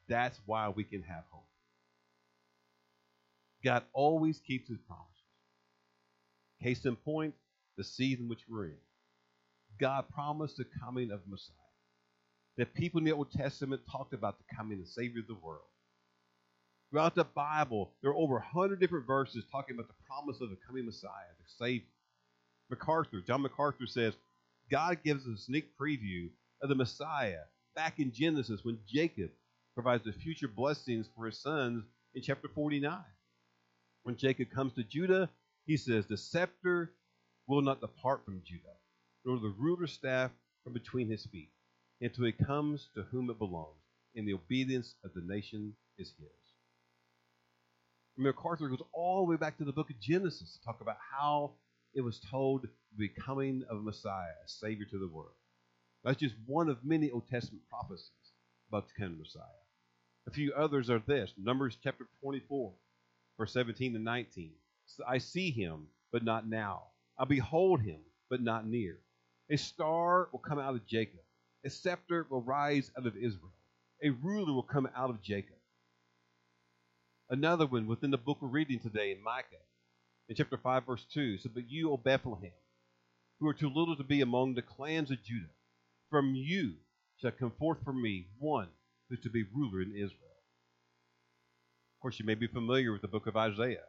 That's 0.08 0.40
why 0.46 0.70
we 0.70 0.84
can 0.84 1.04
have 1.04 1.24
hope. 1.30 1.48
God 3.64 3.84
always 3.94 4.40
keeps 4.40 4.70
his 4.70 4.80
promises. 4.88 5.08
Case 6.62 6.86
in 6.86 6.96
point, 6.96 7.34
the 7.78 7.84
season 7.84 8.28
which 8.28 8.42
we're 8.50 8.66
in. 8.66 8.78
God 9.80 10.06
promised 10.14 10.58
the 10.58 10.66
coming 10.80 11.12
of 11.12 11.22
Messiah. 11.28 11.56
That 12.58 12.74
people 12.74 13.00
in 13.00 13.06
the 13.06 13.14
Old 13.14 13.32
Testament 13.32 13.82
talked 13.92 14.14
about 14.14 14.38
the 14.38 14.56
coming 14.56 14.80
of 14.80 14.86
the 14.86 14.92
Savior 14.92 15.22
of 15.22 15.28
the 15.28 15.36
world. 15.36 15.62
Throughout 16.92 17.16
the 17.16 17.24
Bible, 17.24 17.94
there 18.02 18.12
are 18.12 18.16
over 18.16 18.36
100 18.36 18.80
different 18.80 19.08
verses 19.08 19.46
talking 19.52 19.76
about 19.76 19.88
the 19.88 20.04
promise 20.06 20.42
of 20.42 20.50
the 20.50 20.58
coming 20.68 20.86
Messiah, 20.86 21.32
the 21.40 21.66
Savior. 21.66 21.88
MacArthur, 22.70 23.22
John 23.26 23.42
MacArthur 23.42 23.88
says, 23.88 24.14
God 24.70 25.00
gives 25.04 25.26
us 25.26 25.40
a 25.40 25.42
sneak 25.42 25.78
preview 25.78 26.30
of 26.62 26.70
the 26.70 26.76
Messiah 26.76 27.44
back 27.76 28.00
in 28.00 28.12
Genesis 28.12 28.64
when 28.64 28.80
Jacob 28.88 29.30
provides 29.74 30.04
the 30.04 30.14
future 30.14 30.48
blessings 30.48 31.08
for 31.16 31.26
his 31.26 31.40
sons 31.40 31.84
in 32.14 32.22
chapter 32.22 32.50
49. 32.54 32.98
When 34.04 34.18
Jacob 34.18 34.50
comes 34.50 34.74
to 34.74 34.84
Judah, 34.84 35.30
he 35.66 35.78
says, 35.78 36.06
The 36.06 36.18
scepter 36.18 36.94
will 37.48 37.62
not 37.62 37.82
depart 37.82 38.26
from 38.26 38.42
Judah, 38.44 38.78
nor 39.26 39.40
the 39.40 39.54
ruler's 39.58 39.94
staff 39.94 40.32
from 40.64 40.74
between 40.74 41.10
his 41.10 41.26
feet, 41.26 41.52
until 42.02 42.26
it 42.26 42.38
comes 42.38 42.90
to 42.96 43.04
whom 43.04 43.30
it 43.30 43.38
belongs, 43.38 43.82
and 44.16 44.28
the 44.28 44.34
obedience 44.34 44.96
of 45.04 45.14
the 45.14 45.22
nation 45.22 45.76
is 45.98 46.14
his. 46.18 46.30
MacArthur 48.18 48.70
goes 48.70 48.82
all 48.94 49.26
the 49.26 49.32
way 49.32 49.38
back 49.38 49.58
to 49.58 49.64
the 49.64 49.72
book 49.72 49.90
of 49.90 50.00
Genesis 50.00 50.54
to 50.54 50.66
talk 50.66 50.82
about 50.82 50.98
how 51.12 51.52
it 51.94 52.02
was 52.02 52.20
told 52.20 52.68
the 52.98 53.10
coming 53.10 53.64
of 53.70 53.78
a 53.78 53.82
Messiah, 53.82 54.34
a 54.46 54.48
Savior 54.48 54.86
to 54.86 55.00
the 55.00 55.08
world. 55.08 55.36
That's 56.04 56.20
just 56.20 56.36
one 56.46 56.70
of 56.70 56.84
many 56.84 57.12
Old 57.12 57.28
Testament 57.30 57.64
prophecies 57.70 58.10
about 58.70 58.88
the 58.88 58.94
coming 58.98 59.20
Messiah. 59.20 59.44
A 60.28 60.32
few 60.32 60.54
others 60.54 60.90
are 60.90 61.02
this 61.06 61.34
Numbers 61.38 61.78
chapter 61.84 62.08
24, 62.22 62.74
verse 63.38 63.54
17 63.54 63.94
to 63.94 64.00
19. 64.00 64.52
I 65.08 65.18
see 65.20 65.52
him, 65.52 65.88
but 66.12 66.24
not 66.24 66.48
now. 66.48 66.84
I 67.18 67.26
behold 67.26 67.82
him, 67.82 68.00
but 68.30 68.42
not 68.42 68.68
near. 68.68 69.00
A 69.50 69.58
star 69.58 70.30
will 70.32 70.40
come 70.40 70.60
out 70.60 70.76
of 70.76 70.86
Jacob. 70.86 71.20
A 71.66 71.70
scepter 71.70 72.26
will 72.30 72.42
rise 72.42 72.92
out 72.98 73.06
of 73.06 73.16
Israel. 73.16 73.52
A 74.04 74.10
ruler 74.10 74.54
will 74.54 74.64
come 74.64 74.90
out 74.96 75.10
of 75.10 75.22
Jacob. 75.22 75.56
Another 77.30 77.66
one 77.66 77.88
within 77.88 78.12
the 78.12 78.18
book 78.18 78.40
we're 78.42 78.48
reading 78.50 78.80
today 78.80 79.12
in 79.12 79.24
Micah, 79.24 79.56
in 80.28 80.36
chapter 80.36 80.58
5, 80.58 80.86
verse 80.86 81.06
2, 81.14 81.38
said, 81.38 81.54
But 81.54 81.70
you, 81.70 81.92
O 81.92 81.98
Bethlehem, 81.98 82.52
who 83.40 83.48
are 83.48 83.54
too 83.54 83.70
little 83.70 83.96
to 83.96 84.04
be 84.04 84.22
among 84.22 84.54
the 84.54 84.62
clans 84.62 85.12
of 85.12 85.24
Judah, 85.24 85.46
from 86.10 86.36
you 86.36 86.74
shall 87.22 87.32
come 87.32 87.52
forth 87.58 87.78
for 87.84 87.94
me 87.94 88.28
one 88.40 88.68
who 89.08 89.16
is 89.16 89.22
to 89.22 89.30
be 89.30 89.44
ruler 89.54 89.82
in 89.82 89.96
Israel. 89.96 90.31
Of 92.02 92.04
course, 92.04 92.20
you 92.20 92.26
may 92.26 92.34
be 92.34 92.48
familiar 92.48 92.92
with 92.92 93.04
the 93.04 93.08
book 93.08 93.28
of 93.28 93.38
Isaiah. 93.38 93.86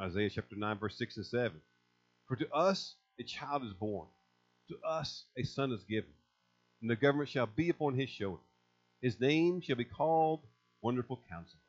Isaiah 0.00 0.30
chapter 0.30 0.56
9, 0.56 0.78
verse 0.78 0.96
6 0.96 1.18
and 1.18 1.26
7. 1.26 1.60
For 2.26 2.34
to 2.34 2.50
us 2.50 2.94
a 3.20 3.24
child 3.24 3.62
is 3.62 3.74
born, 3.74 4.06
to 4.70 4.78
us 4.78 5.26
a 5.36 5.42
son 5.42 5.70
is 5.70 5.84
given, 5.84 6.14
and 6.80 6.88
the 6.90 6.96
government 6.96 7.28
shall 7.28 7.44
be 7.44 7.68
upon 7.68 7.92
his 7.92 8.08
shoulder. 8.08 8.40
His 9.02 9.20
name 9.20 9.60
shall 9.60 9.76
be 9.76 9.84
called 9.84 10.40
Wonderful 10.80 11.20
Counselor, 11.28 11.60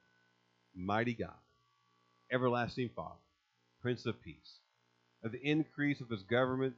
Mighty 0.74 1.14
God, 1.14 1.36
Everlasting 2.32 2.92
Father, 2.96 3.20
Prince 3.82 4.06
of 4.06 4.22
Peace. 4.22 4.60
Of 5.22 5.34
the 5.34 5.42
increase 5.46 6.00
of 6.00 6.10
his 6.10 6.24
government 6.24 6.76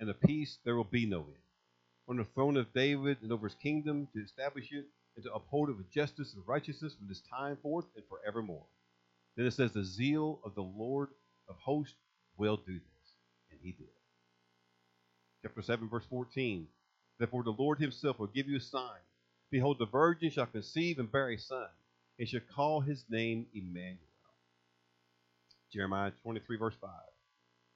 and 0.00 0.08
the 0.08 0.14
peace 0.14 0.56
there 0.64 0.76
will 0.76 0.84
be 0.84 1.04
no 1.04 1.18
end. 1.18 1.44
On 2.08 2.16
the 2.16 2.24
throne 2.24 2.56
of 2.56 2.72
David 2.72 3.18
and 3.20 3.32
over 3.32 3.48
his 3.48 3.56
kingdom 3.56 4.08
to 4.14 4.22
establish 4.22 4.72
it 4.72 4.86
and 5.16 5.24
to 5.24 5.32
uphold 5.32 5.68
it 5.68 5.76
with 5.76 5.90
justice 5.90 6.34
and 6.34 6.42
righteousness 6.46 6.94
from 6.94 7.08
this 7.08 7.22
time 7.30 7.56
forth 7.62 7.86
and 7.96 8.04
forevermore. 8.08 8.64
Then 9.36 9.46
it 9.46 9.52
says, 9.52 9.72
The 9.72 9.84
zeal 9.84 10.40
of 10.44 10.54
the 10.54 10.62
Lord 10.62 11.08
of 11.48 11.56
hosts 11.56 11.94
will 12.36 12.56
do 12.56 12.74
this. 12.74 13.12
And 13.50 13.60
he 13.62 13.72
did. 13.72 13.88
Chapter 15.42 15.62
7, 15.62 15.88
verse 15.88 16.04
14. 16.10 16.66
Therefore 17.18 17.42
the 17.42 17.50
Lord 17.50 17.78
himself 17.78 18.18
will 18.18 18.26
give 18.28 18.48
you 18.48 18.56
a 18.56 18.60
sign. 18.60 19.00
Behold, 19.50 19.78
the 19.78 19.86
virgin 19.86 20.30
shall 20.30 20.46
conceive 20.46 20.98
and 20.98 21.10
bear 21.10 21.30
a 21.30 21.38
son, 21.38 21.66
and 22.18 22.28
shall 22.28 22.40
call 22.54 22.80
his 22.80 23.04
name 23.10 23.46
Emmanuel. 23.54 23.98
Jeremiah 25.72 26.12
23, 26.22 26.56
verse 26.56 26.74
5. 26.80 26.90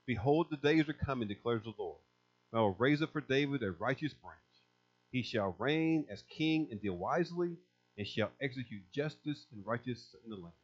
Behold, 0.06 0.46
the 0.50 0.56
days 0.56 0.88
are 0.88 0.92
coming, 0.94 1.28
declares 1.28 1.62
the 1.64 1.72
Lord. 1.78 1.98
I 2.52 2.60
will 2.60 2.74
raise 2.78 3.02
up 3.02 3.12
for 3.12 3.20
David 3.20 3.62
a 3.62 3.72
righteous 3.72 4.12
branch. 4.14 4.38
He 5.14 5.22
shall 5.22 5.54
reign 5.60 6.06
as 6.10 6.24
king 6.24 6.66
and 6.72 6.82
deal 6.82 6.96
wisely, 6.96 7.56
and 7.96 8.04
shall 8.04 8.32
execute 8.40 8.82
justice 8.90 9.46
and 9.52 9.64
righteousness 9.64 10.16
in 10.24 10.30
the 10.30 10.36
land. 10.36 10.56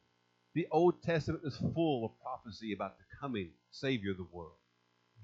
The 0.55 0.67
Old 0.73 1.01
Testament 1.05 1.45
is 1.45 1.57
full 1.73 2.05
of 2.05 2.21
prophecy 2.21 2.73
about 2.73 2.99
the 2.99 3.05
coming 3.21 3.53
Savior 3.71 4.11
of 4.11 4.17
the 4.17 4.27
world. 4.33 4.57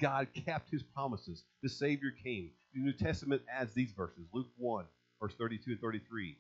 God 0.01 0.29
kept 0.33 0.71
his 0.71 0.85
promises. 0.85 1.43
The 1.61 1.69
Savior 1.69 2.13
came. 2.13 2.53
The 2.73 2.79
New 2.79 2.93
Testament 2.93 3.43
adds 3.53 3.75
these 3.75 3.91
verses 3.91 4.29
Luke 4.33 4.47
1, 4.59 4.85
verse 5.21 5.35
32 5.35 5.73
and 5.73 5.81
33. 5.81 6.39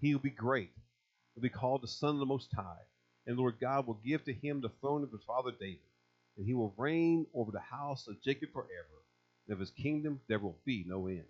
He 0.00 0.14
will 0.14 0.20
be 0.20 0.28
great, 0.28 0.72
he 0.76 1.40
will 1.40 1.42
be 1.42 1.48
called 1.48 1.82
the 1.82 1.88
Son 1.88 2.16
of 2.16 2.18
the 2.18 2.26
Most 2.26 2.52
High, 2.54 2.84
and 3.26 3.38
Lord 3.38 3.54
God 3.58 3.86
will 3.86 3.98
give 4.04 4.24
to 4.24 4.34
him 4.34 4.60
the 4.60 4.72
throne 4.82 5.02
of 5.02 5.10
his 5.10 5.24
father 5.24 5.52
David, 5.58 5.78
and 6.36 6.44
he 6.44 6.52
will 6.52 6.74
reign 6.76 7.24
over 7.32 7.50
the 7.50 7.60
house 7.60 8.06
of 8.08 8.20
Jacob 8.20 8.52
forever, 8.52 9.04
and 9.48 9.54
of 9.54 9.60
his 9.60 9.70
kingdom 9.70 10.20
there 10.28 10.38
will 10.38 10.58
be 10.66 10.84
no 10.86 11.06
end. 11.06 11.24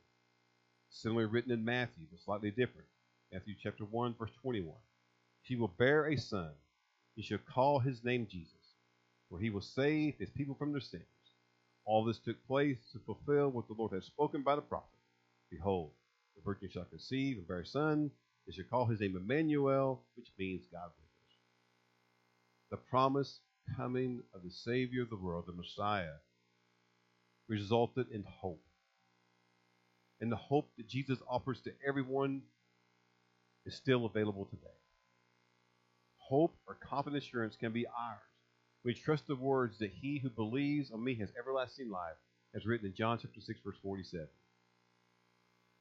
Similarly 0.91 1.31
written 1.31 1.53
in 1.53 1.65
Matthew, 1.65 2.07
but 2.11 2.21
slightly 2.21 2.51
different. 2.51 2.87
Matthew 3.33 3.55
chapter 3.63 3.85
1, 3.85 4.15
verse 4.19 4.31
21. 4.43 4.75
She 5.43 5.57
will 5.57 5.69
bear 5.79 6.07
a 6.07 6.17
son. 6.17 6.51
He 7.15 7.23
shall 7.23 7.39
call 7.39 7.79
his 7.79 8.05
name 8.05 8.27
Jesus, 8.31 8.75
for 9.29 9.39
he 9.39 9.51
will 9.51 9.61
save 9.61 10.15
his 10.19 10.31
people 10.31 10.55
from 10.55 10.73
their 10.73 10.81
sins. 10.81 11.05
All 11.85 12.05
this 12.05 12.19
took 12.19 12.45
place 12.47 12.79
to 12.93 12.99
fulfill 13.07 13.51
what 13.51 13.69
the 13.69 13.75
Lord 13.75 13.93
had 13.93 14.05
spoken 14.05 14.43
by 14.43 14.57
the 14.57 14.63
prophet. 14.63 14.89
Behold, 15.51 15.93
the 16.35 16.43
virgin 16.43 16.69
shall 16.71 16.85
conceive 16.85 17.39
and 17.39 17.49
bear 17.49 17.61
a 17.61 17.67
son. 17.67 18.11
They 18.47 18.53
shall 18.53 18.65
call 18.65 18.87
his 18.87 19.01
name 19.01 19.17
Emmanuel, 19.17 20.03
which 20.17 20.29
means 20.39 20.67
God 20.73 20.91
with 20.97 21.05
us. 21.05 21.37
The 22.71 22.77
promised 22.77 23.41
coming 23.77 24.23
of 24.35 24.43
the 24.43 24.51
Savior 24.51 25.03
of 25.03 25.11
the 25.11 25.17
world, 25.17 25.45
the 25.47 25.53
Messiah, 25.53 26.19
resulted 27.49 28.11
in 28.11 28.25
hope. 28.25 28.66
And 30.21 30.33
the 30.33 30.37
hope 30.37 30.71
that 30.77 30.89
Jesus 30.89 31.19
offers 31.29 31.61
to 31.63 31.73
everyone 31.87 32.43
is 33.65 33.75
still 33.75 34.07
available 34.07 34.47
today. 34.47 34.63
Hope 36.17 36.57
or 36.67 36.75
confident 36.75 37.23
assurance 37.23 37.57
can 37.57 37.73
be 37.73 37.87
ours 37.87 38.21
we 38.87 38.95
trust 38.95 39.27
the 39.27 39.35
words 39.35 39.81
that 39.81 39.91
he 39.91 40.21
who 40.21 40.31
believes 40.31 40.93
on 40.93 41.03
me 41.03 41.17
has 41.17 41.33
everlasting 41.37 41.91
life, 41.91 42.15
as 42.55 42.65
written 42.65 42.87
in 42.87 42.95
John 42.95 43.19
chapter 43.21 43.41
6, 43.41 43.59
verse 43.65 43.75
47. 43.83 44.29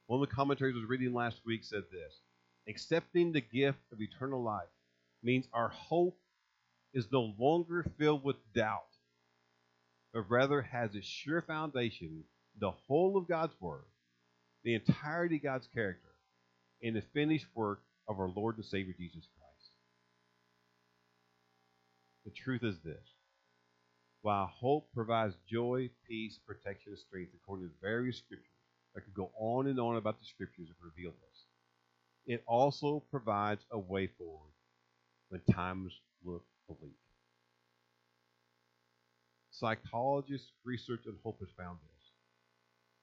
One 0.07 0.23
of 0.23 0.27
the 0.27 0.35
commentaries 0.35 0.73
I 0.75 0.79
was 0.79 0.89
reading 0.89 1.13
last 1.13 1.39
week 1.45 1.63
said 1.63 1.83
this 1.91 2.19
Accepting 2.67 3.31
the 3.31 3.41
gift 3.41 3.77
of 3.91 4.01
eternal 4.01 4.41
life 4.41 4.73
means 5.21 5.47
our 5.53 5.69
hope 5.69 6.17
is 6.95 7.11
no 7.11 7.35
longer 7.37 7.85
filled 7.99 8.23
with 8.23 8.37
doubt, 8.55 8.89
but 10.11 10.27
rather 10.27 10.63
has 10.63 10.95
a 10.95 11.01
sure 11.03 11.43
foundation, 11.43 12.23
the 12.59 12.71
whole 12.71 13.17
of 13.17 13.27
God's 13.27 13.53
Word, 13.61 13.85
the 14.65 14.73
entirety 14.73 15.37
of 15.37 15.43
God's 15.43 15.69
character, 15.73 16.09
in 16.81 16.95
the 16.95 17.03
finished 17.13 17.45
work 17.53 17.81
of 18.07 18.19
our 18.19 18.29
Lord 18.35 18.57
and 18.57 18.65
Savior 18.65 18.95
Jesus 18.97 19.27
Christ. 19.37 19.71
The 22.25 22.31
truth 22.31 22.63
is 22.63 22.75
this. 22.83 23.13
While 24.23 24.47
hope 24.47 24.89
provides 24.93 25.35
joy, 25.47 25.91
peace, 26.09 26.39
protection, 26.47 26.93
and 26.93 26.99
strength 26.99 27.31
according 27.35 27.67
to 27.67 27.73
various 27.79 28.17
scriptures, 28.17 28.49
I 28.97 29.01
could 29.01 29.13
go 29.13 29.29
on 29.37 29.67
and 29.67 29.79
on 29.79 29.97
about 29.97 30.19
the 30.19 30.25
scriptures 30.25 30.67
that 30.67 30.83
reveal 30.83 31.11
this. 31.11 31.43
It 32.25 32.43
also 32.47 33.03
provides 33.11 33.63
a 33.71 33.77
way 33.77 34.09
forward 34.17 34.51
when 35.29 35.41
times 35.53 35.93
look 36.23 36.43
bleak. 36.67 36.97
Psychologists, 39.51 40.51
research, 40.65 41.01
and 41.05 41.15
hope 41.23 41.39
has 41.39 41.49
found 41.55 41.77
this 41.83 41.94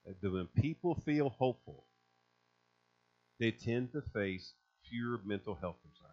that 0.04 0.32
when 0.32 0.48
people 0.60 1.00
feel 1.04 1.30
hopeful, 1.30 1.84
they 3.38 3.50
tend 3.50 3.92
to 3.92 4.02
face 4.12 4.52
fewer 4.88 5.20
mental 5.24 5.54
health 5.54 5.76
concerns 5.82 6.12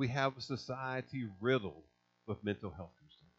we 0.00 0.08
have 0.08 0.34
a 0.38 0.40
society 0.40 1.28
riddled 1.42 1.82
with 2.26 2.42
mental 2.42 2.70
health 2.70 2.92
concerns. 2.98 3.34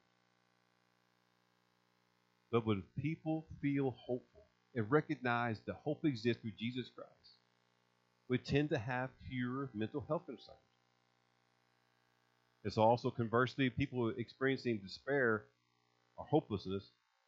But 2.52 2.68
when 2.68 2.84
people 3.02 3.48
feel 3.64 3.96
hopeful 3.98 4.46
and 4.76 4.92
recognize 4.92 5.60
that 5.66 5.78
hope 5.84 6.06
exists 6.06 6.40
through 6.44 6.52
Jesus 6.60 6.88
Christ, 6.96 7.10
we 8.30 8.38
tend 8.38 8.70
to 8.70 8.78
have 8.78 9.10
fewer 9.28 9.72
mental 9.74 10.06
health 10.08 10.28
concerns. 10.28 10.60
It's 12.64 12.78
also 12.78 13.10
conversely, 13.10 13.72
people 13.72 14.10
experiencing 14.16 14.82
despair 14.84 15.46
or 16.16 16.26
hopelessness 16.26 16.84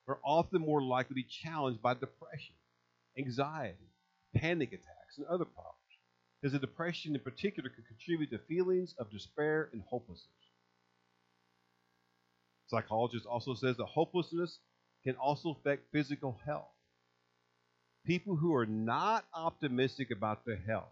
are 0.08 0.20
often 0.24 0.62
more 0.62 0.82
likely 0.82 1.10
to 1.10 1.14
be 1.16 1.24
challenged 1.24 1.82
by 1.82 1.94
depression, 1.94 2.56
anxiety, 3.18 3.90
panic 4.36 4.70
attacks, 4.70 5.18
and 5.18 5.26
other 5.28 5.46
problems 5.46 5.78
is 6.44 6.52
that 6.52 6.62
depression 6.62 7.16
in 7.16 7.22
particular 7.22 7.70
can 7.70 7.86
contribute 7.86 8.30
to 8.30 8.38
feelings 8.38 8.94
of 9.00 9.10
despair 9.10 9.70
and 9.72 9.82
hopelessness. 9.90 10.28
Psychologist 12.68 13.26
also 13.26 13.54
says 13.54 13.78
that 13.78 13.86
hopelessness 13.86 14.60
can 15.04 15.16
also 15.16 15.52
affect 15.52 15.92
physical 15.92 16.38
health. 16.46 16.68
People 18.06 18.36
who 18.36 18.54
are 18.54 18.66
not 18.66 19.26
optimistic 19.34 20.12
about 20.12 20.46
their 20.46 20.62
health 20.68 20.92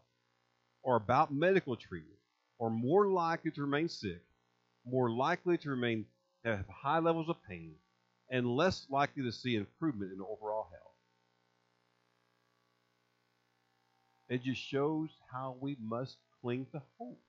or 0.84 0.96
about 0.96 1.34
medical 1.34 1.76
treatment 1.76 2.20
are 2.62 2.70
more 2.70 3.08
likely 3.08 3.52
to 3.52 3.62
remain 3.62 3.90
sick, 3.90 4.24
more 4.86 5.10
likely 5.10 5.58
to 5.58 5.70
remain 5.70 6.06
have 6.46 6.66
high 6.70 7.00
levels 7.00 7.30
of 7.30 7.36
pain, 7.48 7.76
and 8.32 8.48
less 8.48 8.88
likely 8.90 9.24
to 9.24 9.32
see 9.32 9.56
improvement 9.56 10.14
in 10.14 10.22
overall 10.22 10.68
health. 10.72 10.82
It 14.30 14.44
just 14.44 14.62
shows 14.62 15.10
how 15.32 15.58
we 15.60 15.76
must 15.82 16.16
cling 16.42 16.66
to 16.72 16.82
hope. 16.98 17.20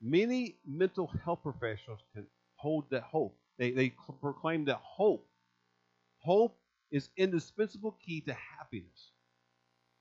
Many 0.00 0.56
mental 0.64 1.08
health 1.24 1.40
professionals 1.42 1.98
can 2.14 2.26
hold 2.54 2.84
that 2.90 3.02
hope. 3.02 3.36
They, 3.58 3.72
they 3.72 3.92
proclaim 4.20 4.64
that 4.66 4.80
hope, 4.82 5.26
hope 6.20 6.56
is 6.90 7.10
indispensable 7.16 7.96
key 8.06 8.22
to 8.22 8.32
happiness, 8.58 9.10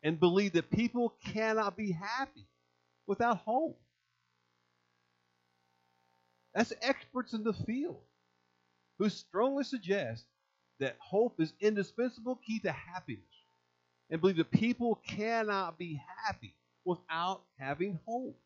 and 0.03 0.19
believe 0.19 0.53
that 0.53 0.69
people 0.69 1.15
cannot 1.25 1.75
be 1.75 1.91
happy 1.91 2.45
without 3.07 3.39
hope. 3.39 3.81
That's 6.53 6.73
experts 6.81 7.33
in 7.33 7.43
the 7.43 7.53
field 7.53 8.01
who 8.99 9.09
strongly 9.09 9.63
suggest 9.63 10.25
that 10.79 10.97
hope 10.99 11.39
is 11.39 11.53
indispensable 11.59 12.35
key 12.45 12.59
to 12.59 12.71
happiness 12.71 13.23
and 14.09 14.21
believe 14.21 14.37
that 14.37 14.51
people 14.51 15.01
cannot 15.07 15.77
be 15.77 16.01
happy 16.25 16.55
without 16.85 17.41
having 17.57 17.99
hope. 18.05 18.37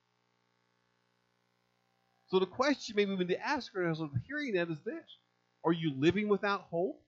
So 2.27 2.39
the 2.39 2.45
question 2.45 2.95
maybe 2.95 3.11
we 3.11 3.25
need 3.25 3.35
to 3.35 3.45
ask 3.45 3.75
ourselves 3.75 4.01
of 4.01 4.21
hearing 4.27 4.53
that 4.53 4.69
is 4.69 4.79
this 4.85 5.17
Are 5.65 5.73
you 5.73 5.93
living 5.97 6.29
without 6.29 6.61
hope? 6.61 7.01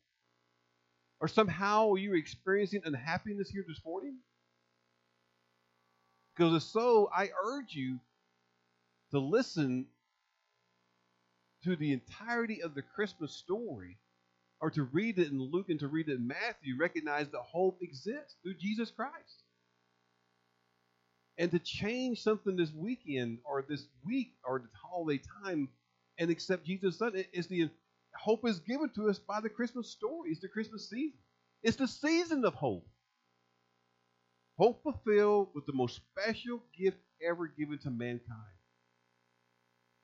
Or 1.20 1.28
somehow 1.28 1.92
are 1.92 1.98
you 1.98 2.14
experiencing 2.16 2.82
unhappiness 2.84 3.50
here 3.50 3.66
this 3.68 3.82
morning? 3.86 4.18
Because 6.36 6.56
if 6.56 6.64
so, 6.64 7.10
I 7.16 7.30
urge 7.46 7.74
you 7.74 8.00
to 9.12 9.20
listen 9.20 9.86
to 11.66 11.76
the 11.76 11.92
entirety 11.94 12.62
of 12.62 12.76
the 12.76 12.82
Christmas 12.82 13.34
story 13.34 13.98
or 14.62 14.70
to 14.72 14.84
read 14.84 15.20
it 15.20 15.32
in 15.32 15.42
Luke 15.42 15.70
and 15.70 15.80
to 15.80 15.88
read 15.88 16.10
it 16.10 16.18
in 16.18 16.28
Matthew, 16.28 16.78
recognize 16.80 17.28
that 17.30 17.40
hope 17.40 17.80
exists 17.82 18.36
through 18.42 18.56
Jesus 18.56 18.92
Christ. 18.92 19.44
And 21.38 21.52
to 21.52 21.60
change 21.60 22.22
something 22.22 22.56
this 22.56 22.72
weekend 22.72 23.40
or 23.44 23.66
this 23.68 23.88
week 24.06 24.34
or 24.48 24.60
the 24.60 24.70
holiday 24.82 25.22
time 25.44 25.68
and 26.18 26.30
accept 26.30 26.66
Jesus' 26.66 27.00
Son 27.00 27.14
is 27.34 27.48
the 27.48 27.70
hope 28.16 28.48
is 28.48 28.60
given 28.60 28.90
to 28.96 29.10
us 29.10 29.20
by 29.20 29.42
the 29.42 29.50
Christmas 29.50 29.90
story. 29.90 30.30
It's 30.30 30.40
the 30.40 30.48
Christmas 30.48 30.90
season. 30.90 31.18
It's 31.64 31.78
the 31.78 31.88
season 31.88 32.46
of 32.46 32.54
hope. 32.54 32.88
Hope 34.58 34.84
fulfilled 34.84 35.50
with 35.54 35.66
the 35.66 35.74
most 35.74 36.00
special 36.12 36.62
gift 36.78 37.00
ever 37.28 37.48
given 37.48 37.80
to 37.80 37.90
mankind. 37.90 38.55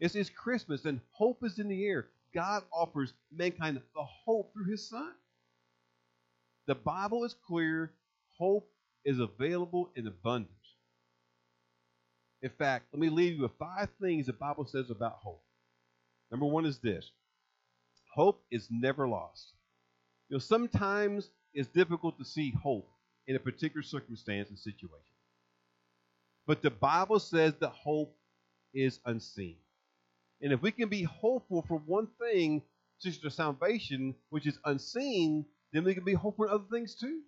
It's, 0.01 0.15
it's 0.15 0.31
Christmas 0.31 0.83
and 0.85 0.99
hope 1.11 1.43
is 1.43 1.59
in 1.59 1.69
the 1.69 1.85
air. 1.85 2.07
God 2.33 2.63
offers 2.73 3.13
mankind 3.31 3.77
the 3.77 4.03
hope 4.03 4.51
through 4.51 4.71
his 4.71 4.89
Son. 4.89 5.11
The 6.67 6.75
Bible 6.75 7.23
is 7.23 7.35
clear. 7.47 7.93
Hope 8.37 8.69
is 9.05 9.19
available 9.19 9.91
in 9.95 10.07
abundance. 10.07 10.51
In 12.41 12.49
fact, 12.49 12.87
let 12.91 12.99
me 12.99 13.09
leave 13.09 13.35
you 13.35 13.43
with 13.43 13.51
five 13.59 13.89
things 14.01 14.25
the 14.25 14.33
Bible 14.33 14.65
says 14.65 14.89
about 14.89 15.19
hope. 15.21 15.43
Number 16.31 16.47
one 16.47 16.65
is 16.65 16.79
this 16.79 17.11
hope 18.15 18.43
is 18.51 18.67
never 18.71 19.07
lost. 19.07 19.53
You 20.29 20.35
know, 20.35 20.39
sometimes 20.39 21.29
it's 21.53 21.69
difficult 21.69 22.17
to 22.17 22.25
see 22.25 22.53
hope 22.61 22.89
in 23.27 23.35
a 23.35 23.39
particular 23.39 23.83
circumstance 23.83 24.49
and 24.49 24.57
situation. 24.57 24.97
But 26.47 26.61
the 26.61 26.71
Bible 26.71 27.19
says 27.19 27.53
that 27.59 27.69
hope 27.69 28.17
is 28.73 28.99
unseen. 29.05 29.57
And 30.41 30.51
if 30.51 30.61
we 30.61 30.71
can 30.71 30.89
be 30.89 31.03
hopeful 31.03 31.63
for 31.67 31.77
one 31.85 32.07
thing, 32.19 32.63
such 32.97 33.23
as 33.25 33.35
salvation, 33.35 34.15
which 34.29 34.47
is 34.47 34.57
unseen, 34.65 35.45
then 35.73 35.83
we 35.83 35.93
can 35.93 36.03
be 36.03 36.13
hopeful 36.13 36.45
for 36.45 36.51
other 36.51 36.65
things 36.71 36.95
too. 36.95 37.21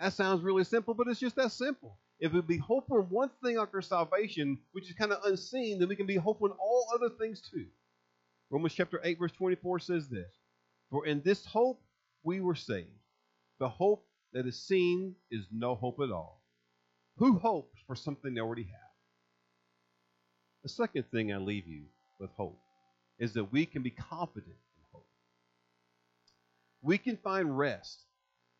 That 0.00 0.12
sounds 0.12 0.42
really 0.42 0.64
simple, 0.64 0.94
but 0.94 1.08
it's 1.08 1.20
just 1.20 1.36
that 1.36 1.52
simple. 1.52 1.98
If 2.20 2.32
we 2.32 2.40
be 2.40 2.58
hopeful 2.58 2.98
in 2.98 3.04
one 3.04 3.30
thing 3.42 3.56
like 3.56 3.74
our 3.74 3.82
salvation, 3.82 4.58
which 4.72 4.88
is 4.88 4.96
kind 4.96 5.12
of 5.12 5.24
unseen, 5.24 5.78
then 5.78 5.88
we 5.88 5.96
can 5.96 6.06
be 6.06 6.16
hopeful 6.16 6.48
in 6.48 6.52
all 6.52 6.86
other 6.94 7.10
things 7.18 7.40
too. 7.40 7.66
Romans 8.50 8.74
chapter 8.74 9.00
8, 9.02 9.18
verse 9.18 9.32
24 9.32 9.78
says 9.80 10.08
this 10.08 10.30
For 10.90 11.06
in 11.06 11.20
this 11.22 11.44
hope 11.44 11.82
we 12.22 12.40
were 12.40 12.54
saved. 12.54 12.88
The 13.60 13.68
hope 13.68 14.06
that 14.32 14.46
is 14.46 14.60
seen 14.60 15.14
is 15.30 15.46
no 15.52 15.74
hope 15.74 15.98
at 16.00 16.10
all. 16.10 16.42
Who 17.18 17.38
hopes 17.38 17.78
for 17.86 17.96
something 17.96 18.34
they 18.34 18.40
already 18.40 18.64
have? 18.64 18.87
The 20.68 20.74
second 20.74 21.04
thing 21.10 21.32
I 21.32 21.38
leave 21.38 21.66
you 21.66 21.84
with 22.20 22.28
hope 22.36 22.60
is 23.18 23.32
that 23.32 23.50
we 23.50 23.64
can 23.64 23.82
be 23.82 23.90
confident 23.90 24.54
in 24.76 24.82
hope. 24.92 25.06
We 26.82 26.98
can 26.98 27.16
find 27.16 27.56
rest 27.56 28.04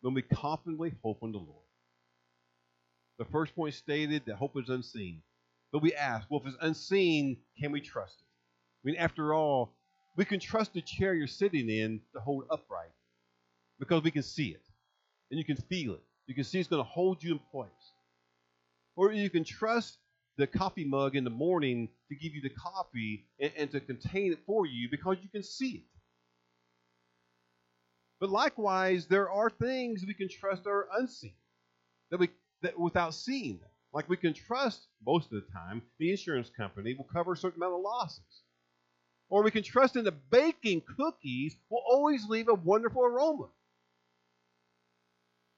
when 0.00 0.14
we 0.14 0.22
confidently 0.22 0.94
hope 1.02 1.18
on 1.22 1.32
the 1.32 1.38
Lord. 1.38 1.66
The 3.18 3.26
first 3.26 3.54
point 3.54 3.74
stated 3.74 4.22
that 4.24 4.36
hope 4.36 4.56
is 4.56 4.70
unseen. 4.70 5.20
But 5.70 5.82
we 5.82 5.92
ask, 5.92 6.26
well, 6.30 6.40
if 6.40 6.46
it's 6.46 6.56
unseen, 6.62 7.36
can 7.60 7.72
we 7.72 7.82
trust 7.82 8.14
it? 8.18 8.24
I 8.24 8.82
mean, 8.84 8.96
after 8.96 9.34
all, 9.34 9.74
we 10.16 10.24
can 10.24 10.40
trust 10.40 10.72
the 10.72 10.80
chair 10.80 11.12
you're 11.12 11.26
sitting 11.26 11.68
in 11.68 12.00
to 12.14 12.20
hold 12.20 12.44
upright 12.50 12.88
because 13.78 14.02
we 14.02 14.10
can 14.10 14.22
see 14.22 14.48
it 14.48 14.64
and 15.30 15.36
you 15.36 15.44
can 15.44 15.56
feel 15.56 15.92
it. 15.92 16.04
You 16.26 16.34
can 16.34 16.44
see 16.44 16.58
it's 16.58 16.70
going 16.70 16.82
to 16.82 16.88
hold 16.88 17.22
you 17.22 17.32
in 17.32 17.40
place. 17.52 17.68
Or 18.96 19.12
you 19.12 19.28
can 19.28 19.44
trust 19.44 19.98
the 20.38 20.46
coffee 20.46 20.84
mug 20.84 21.16
in 21.16 21.24
the 21.24 21.30
morning 21.30 21.88
to 22.08 22.14
give 22.14 22.32
you 22.32 22.40
the 22.40 22.50
coffee 22.50 23.26
and, 23.40 23.52
and 23.58 23.70
to 23.72 23.80
contain 23.80 24.32
it 24.32 24.38
for 24.46 24.64
you 24.64 24.88
because 24.90 25.16
you 25.20 25.28
can 25.28 25.42
see 25.42 25.70
it. 25.70 25.82
But 28.20 28.30
likewise, 28.30 29.06
there 29.06 29.30
are 29.30 29.50
things 29.50 30.04
we 30.06 30.14
can 30.14 30.28
trust 30.28 30.66
are 30.66 30.88
unseen 30.96 31.34
that 32.10 32.18
we 32.18 32.30
that 32.62 32.78
without 32.78 33.14
seeing 33.14 33.58
them. 33.58 33.68
Like 33.92 34.08
we 34.08 34.16
can 34.16 34.32
trust 34.32 34.86
most 35.04 35.32
of 35.32 35.42
the 35.42 35.52
time 35.52 35.82
the 35.98 36.10
insurance 36.10 36.50
company 36.56 36.94
will 36.94 37.08
cover 37.12 37.32
a 37.32 37.36
certain 37.36 37.60
amount 37.60 37.74
of 37.74 37.80
losses. 37.80 38.42
Or 39.30 39.42
we 39.42 39.50
can 39.50 39.62
trust 39.62 39.96
in 39.96 40.04
the 40.04 40.12
baking 40.12 40.82
cookies 40.96 41.56
will 41.68 41.82
always 41.86 42.28
leave 42.28 42.48
a 42.48 42.54
wonderful 42.54 43.04
aroma. 43.04 43.48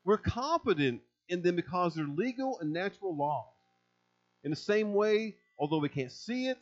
We're 0.04 0.18
confident 0.18 1.02
in 1.28 1.42
them 1.42 1.56
because 1.56 1.94
they're 1.94 2.06
legal 2.06 2.58
and 2.60 2.72
natural 2.72 3.16
laws. 3.16 3.59
In 4.44 4.50
the 4.50 4.56
same 4.56 4.94
way, 4.94 5.36
although 5.58 5.78
we 5.78 5.88
can't 5.88 6.12
see 6.12 6.46
it, 6.46 6.58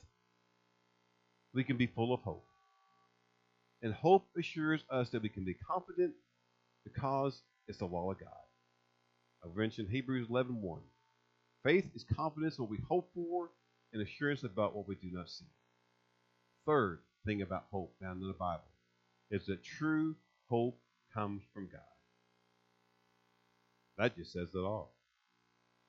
we 1.54 1.64
can 1.64 1.76
be 1.76 1.86
full 1.86 2.12
of 2.12 2.20
hope. 2.20 2.44
And 3.82 3.94
hope 3.94 4.26
assures 4.36 4.82
us 4.90 5.10
that 5.10 5.22
we 5.22 5.28
can 5.28 5.44
be 5.44 5.54
confident 5.54 6.12
because 6.84 7.40
it's 7.68 7.78
the 7.78 7.84
law 7.86 8.10
of 8.10 8.18
God. 8.18 8.28
I 9.44 9.56
mentioned 9.56 9.88
Hebrews 9.90 10.28
11.1. 10.28 10.80
Faith 11.62 11.88
is 11.94 12.04
confidence 12.16 12.58
in 12.58 12.64
what 12.64 12.70
we 12.70 12.78
hope 12.88 13.10
for 13.14 13.50
and 13.92 14.02
assurance 14.02 14.42
about 14.42 14.74
what 14.74 14.88
we 14.88 14.96
do 14.96 15.10
not 15.12 15.28
see. 15.28 15.46
Third 16.66 17.00
thing 17.24 17.42
about 17.42 17.66
hope 17.70 17.94
found 18.00 18.20
in 18.20 18.28
the 18.28 18.34
Bible 18.34 18.62
is 19.30 19.46
that 19.46 19.62
true 19.62 20.16
hope 20.48 20.78
comes 21.14 21.42
from 21.54 21.68
God. 21.70 21.80
That 23.96 24.16
just 24.16 24.32
says 24.32 24.48
it 24.54 24.58
all. 24.58 24.94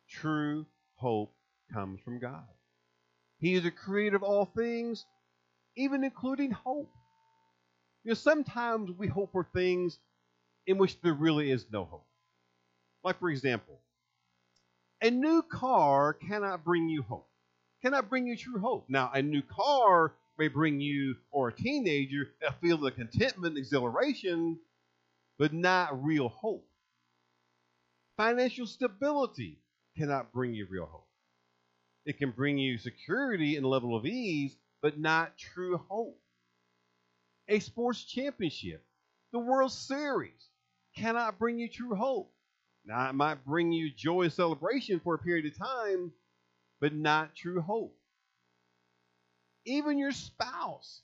True 0.09 0.65
hope 0.95 1.33
comes 1.73 2.01
from 2.01 2.19
God. 2.19 2.45
He 3.39 3.53
is 3.53 3.63
the 3.63 3.71
creator 3.71 4.15
of 4.15 4.23
all 4.23 4.45
things, 4.45 5.05
even 5.75 6.03
including 6.03 6.51
hope. 6.51 6.91
You 8.03 8.09
know, 8.09 8.15
sometimes 8.15 8.91
we 8.97 9.07
hope 9.07 9.31
for 9.31 9.47
things 9.53 9.99
in 10.67 10.77
which 10.77 10.99
there 11.01 11.13
really 11.13 11.51
is 11.51 11.65
no 11.71 11.85
hope. 11.85 12.05
Like, 13.03 13.19
for 13.19 13.29
example, 13.29 13.79
a 15.01 15.09
new 15.09 15.41
car 15.41 16.13
cannot 16.13 16.65
bring 16.65 16.89
you 16.89 17.01
hope, 17.01 17.29
cannot 17.81 18.09
bring 18.09 18.27
you 18.27 18.35
true 18.35 18.59
hope. 18.59 18.85
Now, 18.89 19.11
a 19.13 19.21
new 19.21 19.41
car 19.41 20.13
may 20.37 20.47
bring 20.47 20.79
you, 20.79 21.15
or 21.31 21.49
a 21.49 21.53
teenager, 21.53 22.29
a 22.45 22.53
feeling 22.53 22.87
of 22.87 22.95
contentment, 22.95 23.57
exhilaration, 23.57 24.57
but 25.37 25.53
not 25.53 26.03
real 26.03 26.29
hope. 26.29 26.65
Financial 28.17 28.67
stability 28.67 29.59
cannot 29.97 30.31
bring 30.33 30.53
you 30.53 30.65
real 30.69 30.85
hope. 30.85 31.08
It 32.09 32.17
can 32.17 32.31
bring 32.31 32.57
you 32.57 32.79
security 32.79 33.55
and 33.55 33.63
a 33.63 33.69
level 33.69 33.95
of 33.95 34.03
ease, 34.03 34.57
but 34.81 34.97
not 34.97 35.37
true 35.37 35.77
hope. 35.89 36.19
A 37.47 37.59
sports 37.59 38.03
championship, 38.03 38.83
the 39.31 39.37
World 39.37 39.71
Series, 39.71 40.49
cannot 40.95 41.37
bring 41.37 41.59
you 41.59 41.69
true 41.69 41.93
hope. 41.93 42.33
Now, 42.83 43.07
it 43.07 43.13
might 43.13 43.45
bring 43.45 43.71
you 43.71 43.91
joy 43.91 44.23
and 44.23 44.33
celebration 44.33 44.99
for 44.99 45.13
a 45.13 45.19
period 45.19 45.45
of 45.45 45.55
time, 45.59 46.11
but 46.81 46.95
not 46.95 47.35
true 47.35 47.61
hope. 47.61 47.95
Even 49.65 49.99
your 49.99 50.11
spouse 50.11 51.03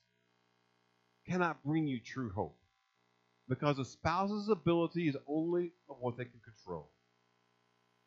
cannot 1.27 1.63
bring 1.63 1.85
you 1.85 1.99
true 1.99 2.31
hope 2.31 2.57
because 3.47 3.77
a 3.77 3.85
spouse's 3.85 4.49
ability 4.49 5.07
is 5.07 5.17
only 5.27 5.71
of 5.87 5.97
what 5.99 6.17
they 6.17 6.25
can 6.25 6.41
control. 6.43 6.89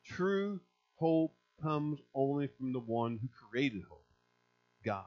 True 0.04 0.58
hope 0.96 1.37
comes 1.62 2.00
only 2.14 2.48
from 2.58 2.72
the 2.72 2.80
one 2.80 3.18
who 3.20 3.28
created 3.28 3.82
hope, 3.88 4.06
God. 4.84 5.04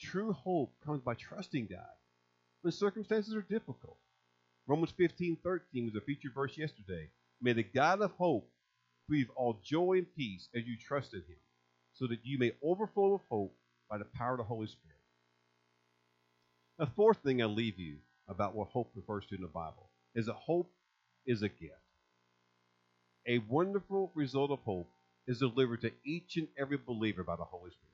True 0.00 0.32
hope 0.32 0.74
comes 0.84 1.00
by 1.02 1.14
trusting 1.14 1.66
God 1.66 1.96
when 2.62 2.72
circumstances 2.72 3.34
are 3.34 3.42
difficult. 3.42 3.98
Romans 4.66 4.92
15 4.96 5.38
13 5.42 5.86
was 5.86 5.94
a 5.94 6.00
featured 6.04 6.34
verse 6.34 6.56
yesterday. 6.56 7.10
May 7.40 7.52
the 7.52 7.62
God 7.62 8.00
of 8.02 8.12
hope 8.12 8.50
breathe 9.08 9.28
all 9.36 9.60
joy 9.64 9.98
and 9.98 10.14
peace 10.14 10.48
as 10.54 10.66
you 10.66 10.76
trust 10.76 11.12
in 11.14 11.20
him, 11.20 11.38
so 11.94 12.06
that 12.06 12.20
you 12.24 12.38
may 12.38 12.52
overflow 12.62 13.12
with 13.14 13.22
hope 13.28 13.56
by 13.88 13.98
the 13.98 14.04
power 14.04 14.32
of 14.32 14.38
the 14.38 14.44
Holy 14.44 14.68
Spirit. 14.68 14.96
The 16.78 16.86
fourth 16.86 17.18
thing 17.18 17.42
I 17.42 17.46
leave 17.46 17.78
you 17.78 17.96
about 18.28 18.54
what 18.54 18.68
hope 18.68 18.92
refers 18.94 19.26
to 19.26 19.34
in 19.34 19.42
the 19.42 19.48
Bible 19.48 19.90
is 20.14 20.26
that 20.26 20.34
hope 20.34 20.70
is 21.26 21.42
a 21.42 21.48
gift. 21.48 21.74
A 23.26 23.38
wonderful 23.38 24.10
result 24.14 24.50
of 24.50 24.60
hope 24.60 24.90
is 25.26 25.38
delivered 25.38 25.82
to 25.82 25.92
each 26.04 26.36
and 26.36 26.48
every 26.58 26.78
believer 26.78 27.22
by 27.22 27.36
the 27.36 27.44
Holy 27.44 27.70
Spirit. 27.70 27.90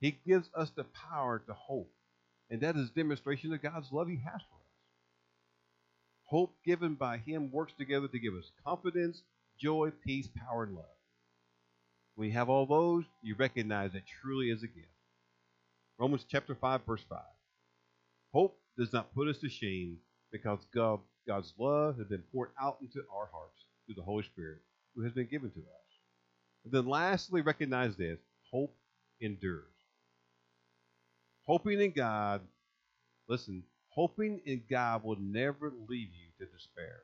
He 0.00 0.18
gives 0.26 0.48
us 0.54 0.70
the 0.70 0.84
power 0.84 1.42
to 1.46 1.54
hope, 1.54 1.92
and 2.50 2.60
that 2.60 2.76
is 2.76 2.90
demonstration 2.90 3.52
of 3.52 3.62
God's 3.62 3.90
love 3.90 4.08
He 4.08 4.16
has 4.16 4.40
for 4.42 4.56
us. 4.56 4.72
Hope 6.24 6.54
given 6.64 6.94
by 6.94 7.18
Him 7.18 7.50
works 7.50 7.72
together 7.78 8.08
to 8.08 8.18
give 8.18 8.34
us 8.34 8.50
confidence, 8.64 9.22
joy, 9.58 9.92
peace, 10.04 10.28
power, 10.36 10.64
and 10.64 10.74
love. 10.74 10.84
When 12.14 12.28
you 12.28 12.34
have 12.34 12.50
all 12.50 12.66
those, 12.66 13.04
you 13.22 13.34
recognize 13.36 13.94
it 13.94 14.04
truly 14.20 14.50
is 14.50 14.62
a 14.62 14.66
gift. 14.66 14.88
Romans 15.98 16.26
chapter 16.28 16.54
5, 16.54 16.82
verse 16.86 17.04
5. 17.08 17.18
Hope 18.32 18.58
does 18.76 18.92
not 18.92 19.14
put 19.14 19.28
us 19.28 19.38
to 19.38 19.48
shame 19.48 19.98
because 20.30 20.58
God, 20.74 21.00
God's 21.26 21.52
love 21.58 21.96
has 21.98 22.06
been 22.08 22.22
poured 22.32 22.50
out 22.60 22.78
into 22.82 23.00
our 23.14 23.28
hearts 23.32 23.61
through 23.86 23.96
the 23.96 24.02
Holy 24.02 24.24
Spirit 24.24 24.58
who 24.94 25.02
has 25.02 25.12
been 25.12 25.26
given 25.26 25.50
to 25.50 25.60
us. 25.60 25.82
And 26.64 26.72
then 26.72 26.86
lastly, 26.86 27.40
recognize 27.40 27.96
this 27.96 28.18
hope 28.50 28.74
endures. 29.20 29.64
Hoping 31.46 31.80
in 31.80 31.92
God, 31.92 32.42
listen, 33.28 33.64
hoping 33.88 34.40
in 34.46 34.62
God 34.70 35.02
will 35.02 35.18
never 35.18 35.72
leave 35.88 36.08
you 36.12 36.28
to 36.38 36.52
despair 36.52 37.00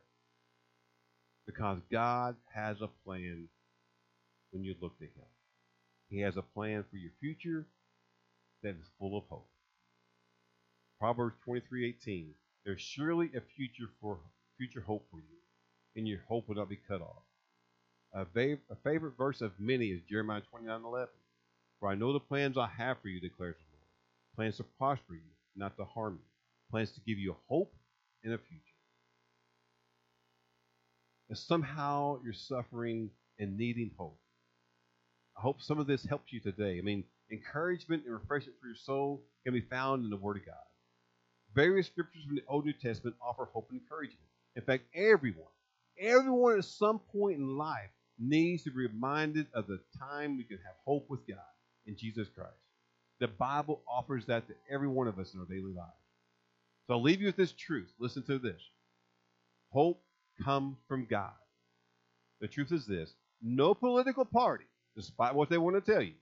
because 1.46 1.78
God 1.90 2.36
has 2.54 2.80
a 2.80 2.88
plan 3.04 3.48
when 4.50 4.64
you 4.64 4.74
look 4.80 4.98
to 4.98 5.04
Him. 5.04 5.26
He 6.08 6.20
has 6.20 6.36
a 6.36 6.42
plan 6.42 6.84
for 6.90 6.96
your 6.96 7.12
future 7.20 7.66
that 8.62 8.70
is 8.70 8.90
full 8.98 9.18
of 9.18 9.24
hope. 9.28 9.48
Proverbs 10.98 11.36
23:18 11.46 12.34
There's 12.64 12.80
surely 12.80 13.30
a 13.34 13.40
future 13.40 13.90
for 14.00 14.20
future 14.56 14.80
hope 14.80 15.06
for 15.10 15.20
you, 15.20 15.37
and 15.98 16.08
your 16.08 16.20
hope 16.28 16.48
will 16.48 16.54
not 16.54 16.68
be 16.68 16.78
cut 16.88 17.02
off. 17.02 17.22
A, 18.14 18.24
a 18.70 18.76
favorite 18.84 19.16
verse 19.18 19.40
of 19.40 19.52
many 19.58 19.88
is 19.88 20.00
Jeremiah 20.08 20.42
29:11. 20.54 21.08
For 21.80 21.88
I 21.88 21.94
know 21.94 22.12
the 22.12 22.20
plans 22.20 22.56
I 22.56 22.66
have 22.66 23.00
for 23.00 23.08
you, 23.08 23.20
declares 23.20 23.56
the 23.56 23.76
Lord. 23.76 23.86
Plans 24.36 24.56
to 24.56 24.64
prosper 24.78 25.14
you, 25.14 25.30
not 25.54 25.76
to 25.76 25.84
harm 25.84 26.14
you. 26.14 26.24
Plans 26.70 26.92
to 26.92 27.00
give 27.00 27.18
you 27.18 27.36
hope 27.48 27.74
and 28.24 28.32
a 28.32 28.38
future. 28.38 28.62
If 31.28 31.38
somehow 31.38 32.20
you're 32.24 32.32
suffering 32.32 33.10
and 33.38 33.58
needing 33.58 33.90
hope, 33.96 34.18
I 35.36 35.40
hope 35.40 35.60
some 35.60 35.78
of 35.78 35.86
this 35.86 36.04
helps 36.04 36.32
you 36.32 36.40
today. 36.40 36.78
I 36.78 36.82
mean, 36.82 37.04
encouragement 37.30 38.04
and 38.04 38.14
refreshment 38.14 38.58
for 38.60 38.66
your 38.66 38.76
soul 38.76 39.22
can 39.44 39.52
be 39.52 39.60
found 39.60 40.04
in 40.04 40.10
the 40.10 40.16
Word 40.16 40.38
of 40.38 40.46
God. 40.46 40.54
Various 41.54 41.86
scriptures 41.86 42.24
from 42.24 42.36
the 42.36 42.44
Old 42.48 42.64
New 42.64 42.72
Testament 42.72 43.16
offer 43.20 43.44
hope 43.52 43.68
and 43.70 43.80
encouragement. 43.80 44.26
In 44.56 44.62
fact, 44.62 44.84
everyone, 44.94 45.46
everyone 46.00 46.58
at 46.58 46.64
some 46.64 46.98
point 46.98 47.38
in 47.38 47.56
life 47.56 47.90
needs 48.18 48.64
to 48.64 48.70
be 48.70 48.86
reminded 48.86 49.46
of 49.54 49.66
the 49.66 49.80
time 49.98 50.36
we 50.36 50.44
can 50.44 50.58
have 50.58 50.74
hope 50.84 51.08
with 51.08 51.26
God 51.26 51.38
in 51.86 51.96
Jesus 51.96 52.28
Christ. 52.34 52.52
The 53.20 53.28
Bible 53.28 53.82
offers 53.88 54.26
that 54.26 54.46
to 54.48 54.54
every 54.70 54.88
one 54.88 55.08
of 55.08 55.18
us 55.18 55.34
in 55.34 55.40
our 55.40 55.46
daily 55.46 55.72
lives. 55.72 55.92
So 56.86 56.94
I'll 56.94 57.02
leave 57.02 57.20
you 57.20 57.26
with 57.26 57.36
this 57.36 57.52
truth. 57.52 57.88
Listen 57.98 58.22
to 58.24 58.38
this. 58.38 58.60
Hope 59.70 60.00
comes 60.42 60.76
from 60.88 61.06
God. 61.10 61.32
The 62.40 62.48
truth 62.48 62.72
is 62.72 62.86
this 62.86 63.12
no 63.42 63.74
political 63.74 64.24
party, 64.24 64.64
despite 64.96 65.34
what 65.34 65.50
they 65.50 65.58
want 65.58 65.82
to 65.82 65.92
tell 65.92 66.02
you, 66.02 66.14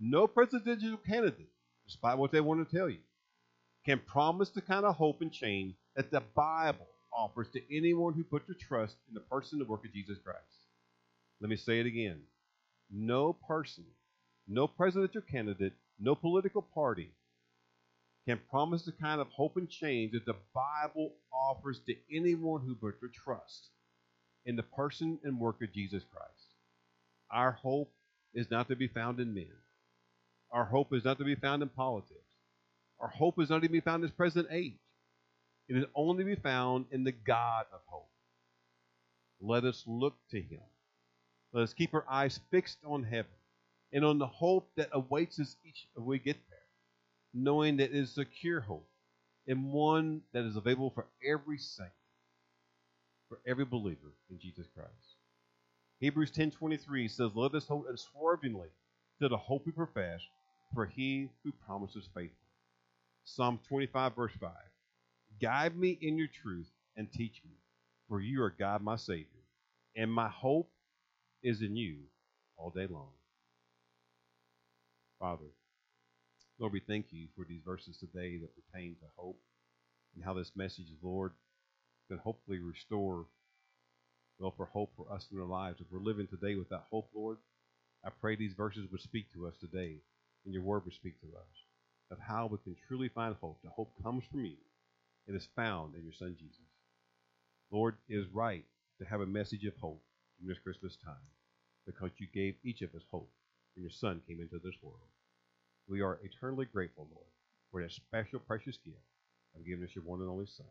no 0.00 0.26
presidential 0.26 0.96
candidate, 0.96 1.50
despite 1.86 2.18
what 2.18 2.32
they 2.32 2.40
want 2.40 2.68
to 2.68 2.76
tell 2.76 2.88
you, 2.88 2.98
can 3.84 4.00
promise 4.06 4.50
the 4.50 4.60
kind 4.60 4.84
of 4.84 4.96
hope 4.96 5.22
and 5.22 5.32
change 5.32 5.74
that 5.96 6.10
the 6.10 6.22
Bible 6.34 6.86
offers 7.18 7.48
to 7.52 7.76
anyone 7.76 8.14
who 8.14 8.22
puts 8.22 8.46
their 8.46 8.56
trust 8.56 8.94
in 9.08 9.14
the 9.14 9.20
person 9.20 9.58
and 9.60 9.68
work 9.68 9.84
of 9.84 9.92
Jesus 9.92 10.18
Christ. 10.24 10.38
Let 11.40 11.50
me 11.50 11.56
say 11.56 11.80
it 11.80 11.86
again. 11.86 12.20
No 12.90 13.32
person, 13.32 13.84
no 14.46 14.66
presidential 14.68 15.22
candidate, 15.22 15.72
no 15.98 16.14
political 16.14 16.62
party 16.62 17.10
can 18.26 18.40
promise 18.50 18.82
the 18.82 18.92
kind 18.92 19.20
of 19.20 19.28
hope 19.28 19.56
and 19.56 19.68
change 19.68 20.12
that 20.12 20.26
the 20.26 20.36
Bible 20.54 21.12
offers 21.32 21.80
to 21.86 21.94
anyone 22.14 22.60
who 22.60 22.74
puts 22.74 23.00
their 23.00 23.10
trust 23.10 23.68
in 24.44 24.54
the 24.56 24.62
person 24.62 25.18
and 25.24 25.40
work 25.40 25.62
of 25.62 25.72
Jesus 25.72 26.02
Christ. 26.12 26.54
Our 27.30 27.52
hope 27.52 27.90
is 28.34 28.50
not 28.50 28.68
to 28.68 28.76
be 28.76 28.88
found 28.88 29.18
in 29.20 29.34
men. 29.34 29.52
Our 30.50 30.64
hope 30.64 30.92
is 30.92 31.04
not 31.04 31.18
to 31.18 31.24
be 31.24 31.34
found 31.34 31.62
in 31.62 31.68
politics. 31.68 32.20
Our 33.00 33.08
hope 33.08 33.40
is 33.40 33.50
not 33.50 33.62
to 33.62 33.68
be 33.68 33.80
found 33.80 34.02
in 34.02 34.08
this 34.08 34.16
present 34.16 34.48
age. 34.50 34.78
It 35.68 35.76
is 35.76 35.84
only 35.94 36.24
to 36.24 36.36
be 36.36 36.40
found 36.40 36.86
in 36.90 37.04
the 37.04 37.12
God 37.12 37.66
of 37.72 37.80
hope. 37.86 38.08
Let 39.40 39.64
us 39.64 39.84
look 39.86 40.14
to 40.30 40.40
him. 40.40 40.62
Let 41.52 41.62
us 41.62 41.74
keep 41.74 41.94
our 41.94 42.04
eyes 42.08 42.40
fixed 42.50 42.78
on 42.84 43.04
heaven 43.04 43.30
and 43.92 44.04
on 44.04 44.18
the 44.18 44.26
hope 44.26 44.70
that 44.76 44.90
awaits 44.92 45.38
us 45.40 45.56
each 45.64 45.86
when 45.94 46.06
we 46.06 46.18
get 46.18 46.36
there, 46.48 46.58
knowing 47.34 47.76
that 47.78 47.90
it 47.90 47.96
is 47.96 48.10
a 48.10 48.24
secure 48.24 48.60
hope 48.60 48.88
and 49.46 49.72
one 49.72 50.22
that 50.32 50.44
is 50.44 50.56
available 50.56 50.90
for 50.90 51.06
every 51.26 51.58
saint, 51.58 51.88
for 53.28 53.38
every 53.46 53.64
believer 53.64 54.12
in 54.30 54.38
Jesus 54.38 54.66
Christ. 54.74 55.16
Hebrews 56.00 56.30
10:23 56.30 57.08
says, 57.08 57.34
"Let 57.34 57.54
us 57.54 57.66
hold 57.66 57.86
unswervingly 57.86 58.68
to 59.20 59.28
the 59.28 59.38
hope 59.38 59.66
we 59.66 59.72
profess, 59.72 60.22
for 60.74 60.86
he 60.86 61.30
who 61.42 61.52
promises 61.52 62.08
faithful." 62.14 62.46
Psalm 63.24 63.58
25 63.68 64.14
verse 64.14 64.32
5. 64.38 64.67
Guide 65.40 65.76
me 65.76 65.98
in 66.00 66.16
your 66.18 66.28
truth 66.42 66.68
and 66.96 67.10
teach 67.12 67.42
me, 67.44 67.54
for 68.08 68.20
you 68.20 68.42
are 68.42 68.54
God 68.58 68.82
my 68.82 68.96
Savior, 68.96 69.26
and 69.96 70.12
my 70.12 70.28
hope 70.28 70.70
is 71.42 71.62
in 71.62 71.76
you 71.76 71.96
all 72.56 72.70
day 72.70 72.86
long. 72.88 73.10
Father, 75.20 75.46
Lord, 76.58 76.72
we 76.72 76.80
thank 76.80 77.06
you 77.10 77.28
for 77.36 77.44
these 77.48 77.60
verses 77.64 77.96
today 77.98 78.38
that 78.38 78.50
pertain 78.54 78.96
to 78.96 79.06
hope 79.16 79.38
and 80.14 80.24
how 80.24 80.34
this 80.34 80.52
message, 80.56 80.86
Lord, 81.02 81.32
can 82.08 82.18
hopefully 82.18 82.58
restore, 82.58 83.26
well, 84.38 84.54
for 84.56 84.66
hope 84.66 84.90
for 84.96 85.12
us 85.12 85.26
in 85.32 85.38
our 85.38 85.46
lives. 85.46 85.80
If 85.80 85.86
we're 85.92 86.00
living 86.00 86.26
today 86.26 86.56
without 86.56 86.86
hope, 86.90 87.08
Lord, 87.14 87.38
I 88.04 88.10
pray 88.20 88.36
these 88.36 88.54
verses 88.54 88.86
would 88.90 89.00
speak 89.00 89.32
to 89.34 89.46
us 89.46 89.54
today 89.60 89.96
and 90.44 90.54
your 90.54 90.62
word 90.62 90.84
would 90.84 90.94
speak 90.94 91.20
to 91.20 91.26
us 91.26 91.48
of 92.10 92.18
how 92.18 92.46
we 92.46 92.58
can 92.64 92.76
truly 92.86 93.08
find 93.08 93.36
hope. 93.40 93.58
The 93.62 93.70
hope 93.70 93.92
comes 94.02 94.24
from 94.30 94.44
you. 94.44 94.56
It 95.28 95.34
is 95.34 95.48
found 95.54 95.94
in 95.94 96.04
your 96.04 96.14
Son 96.14 96.34
Jesus. 96.38 96.64
Lord, 97.70 97.96
it 98.08 98.16
is 98.16 98.26
right 98.32 98.64
to 98.98 99.04
have 99.04 99.20
a 99.20 99.26
message 99.26 99.64
of 99.64 99.76
hope 99.76 100.02
in 100.40 100.48
this 100.48 100.58
Christmas 100.58 100.96
time 101.04 101.28
because 101.86 102.10
you 102.16 102.26
gave 102.32 102.54
each 102.64 102.80
of 102.80 102.94
us 102.94 103.02
hope 103.10 103.30
when 103.74 103.82
your 103.82 103.90
Son 103.90 104.22
came 104.26 104.40
into 104.40 104.58
this 104.58 104.76
world. 104.82 105.08
We 105.86 106.00
are 106.00 106.18
eternally 106.22 106.64
grateful, 106.64 107.08
Lord, 107.12 107.28
for 107.70 107.82
that 107.82 107.92
special, 107.92 108.40
precious 108.40 108.78
gift 108.82 109.04
of 109.54 109.66
giving 109.66 109.84
us 109.84 109.94
your 109.94 110.04
one 110.04 110.20
and 110.20 110.30
only 110.30 110.46
Son. 110.46 110.66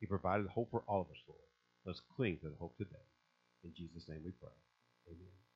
He 0.00 0.06
provided 0.06 0.46
hope 0.46 0.70
for 0.70 0.84
all 0.86 1.00
of 1.00 1.10
us, 1.10 1.22
Lord. 1.26 1.40
Let's 1.84 2.02
cling 2.16 2.38
to 2.42 2.50
the 2.50 2.56
hope 2.56 2.76
today. 2.76 3.06
In 3.64 3.72
Jesus' 3.74 4.08
name 4.08 4.22
we 4.24 4.30
pray. 4.30 4.54
Amen. 5.08 5.38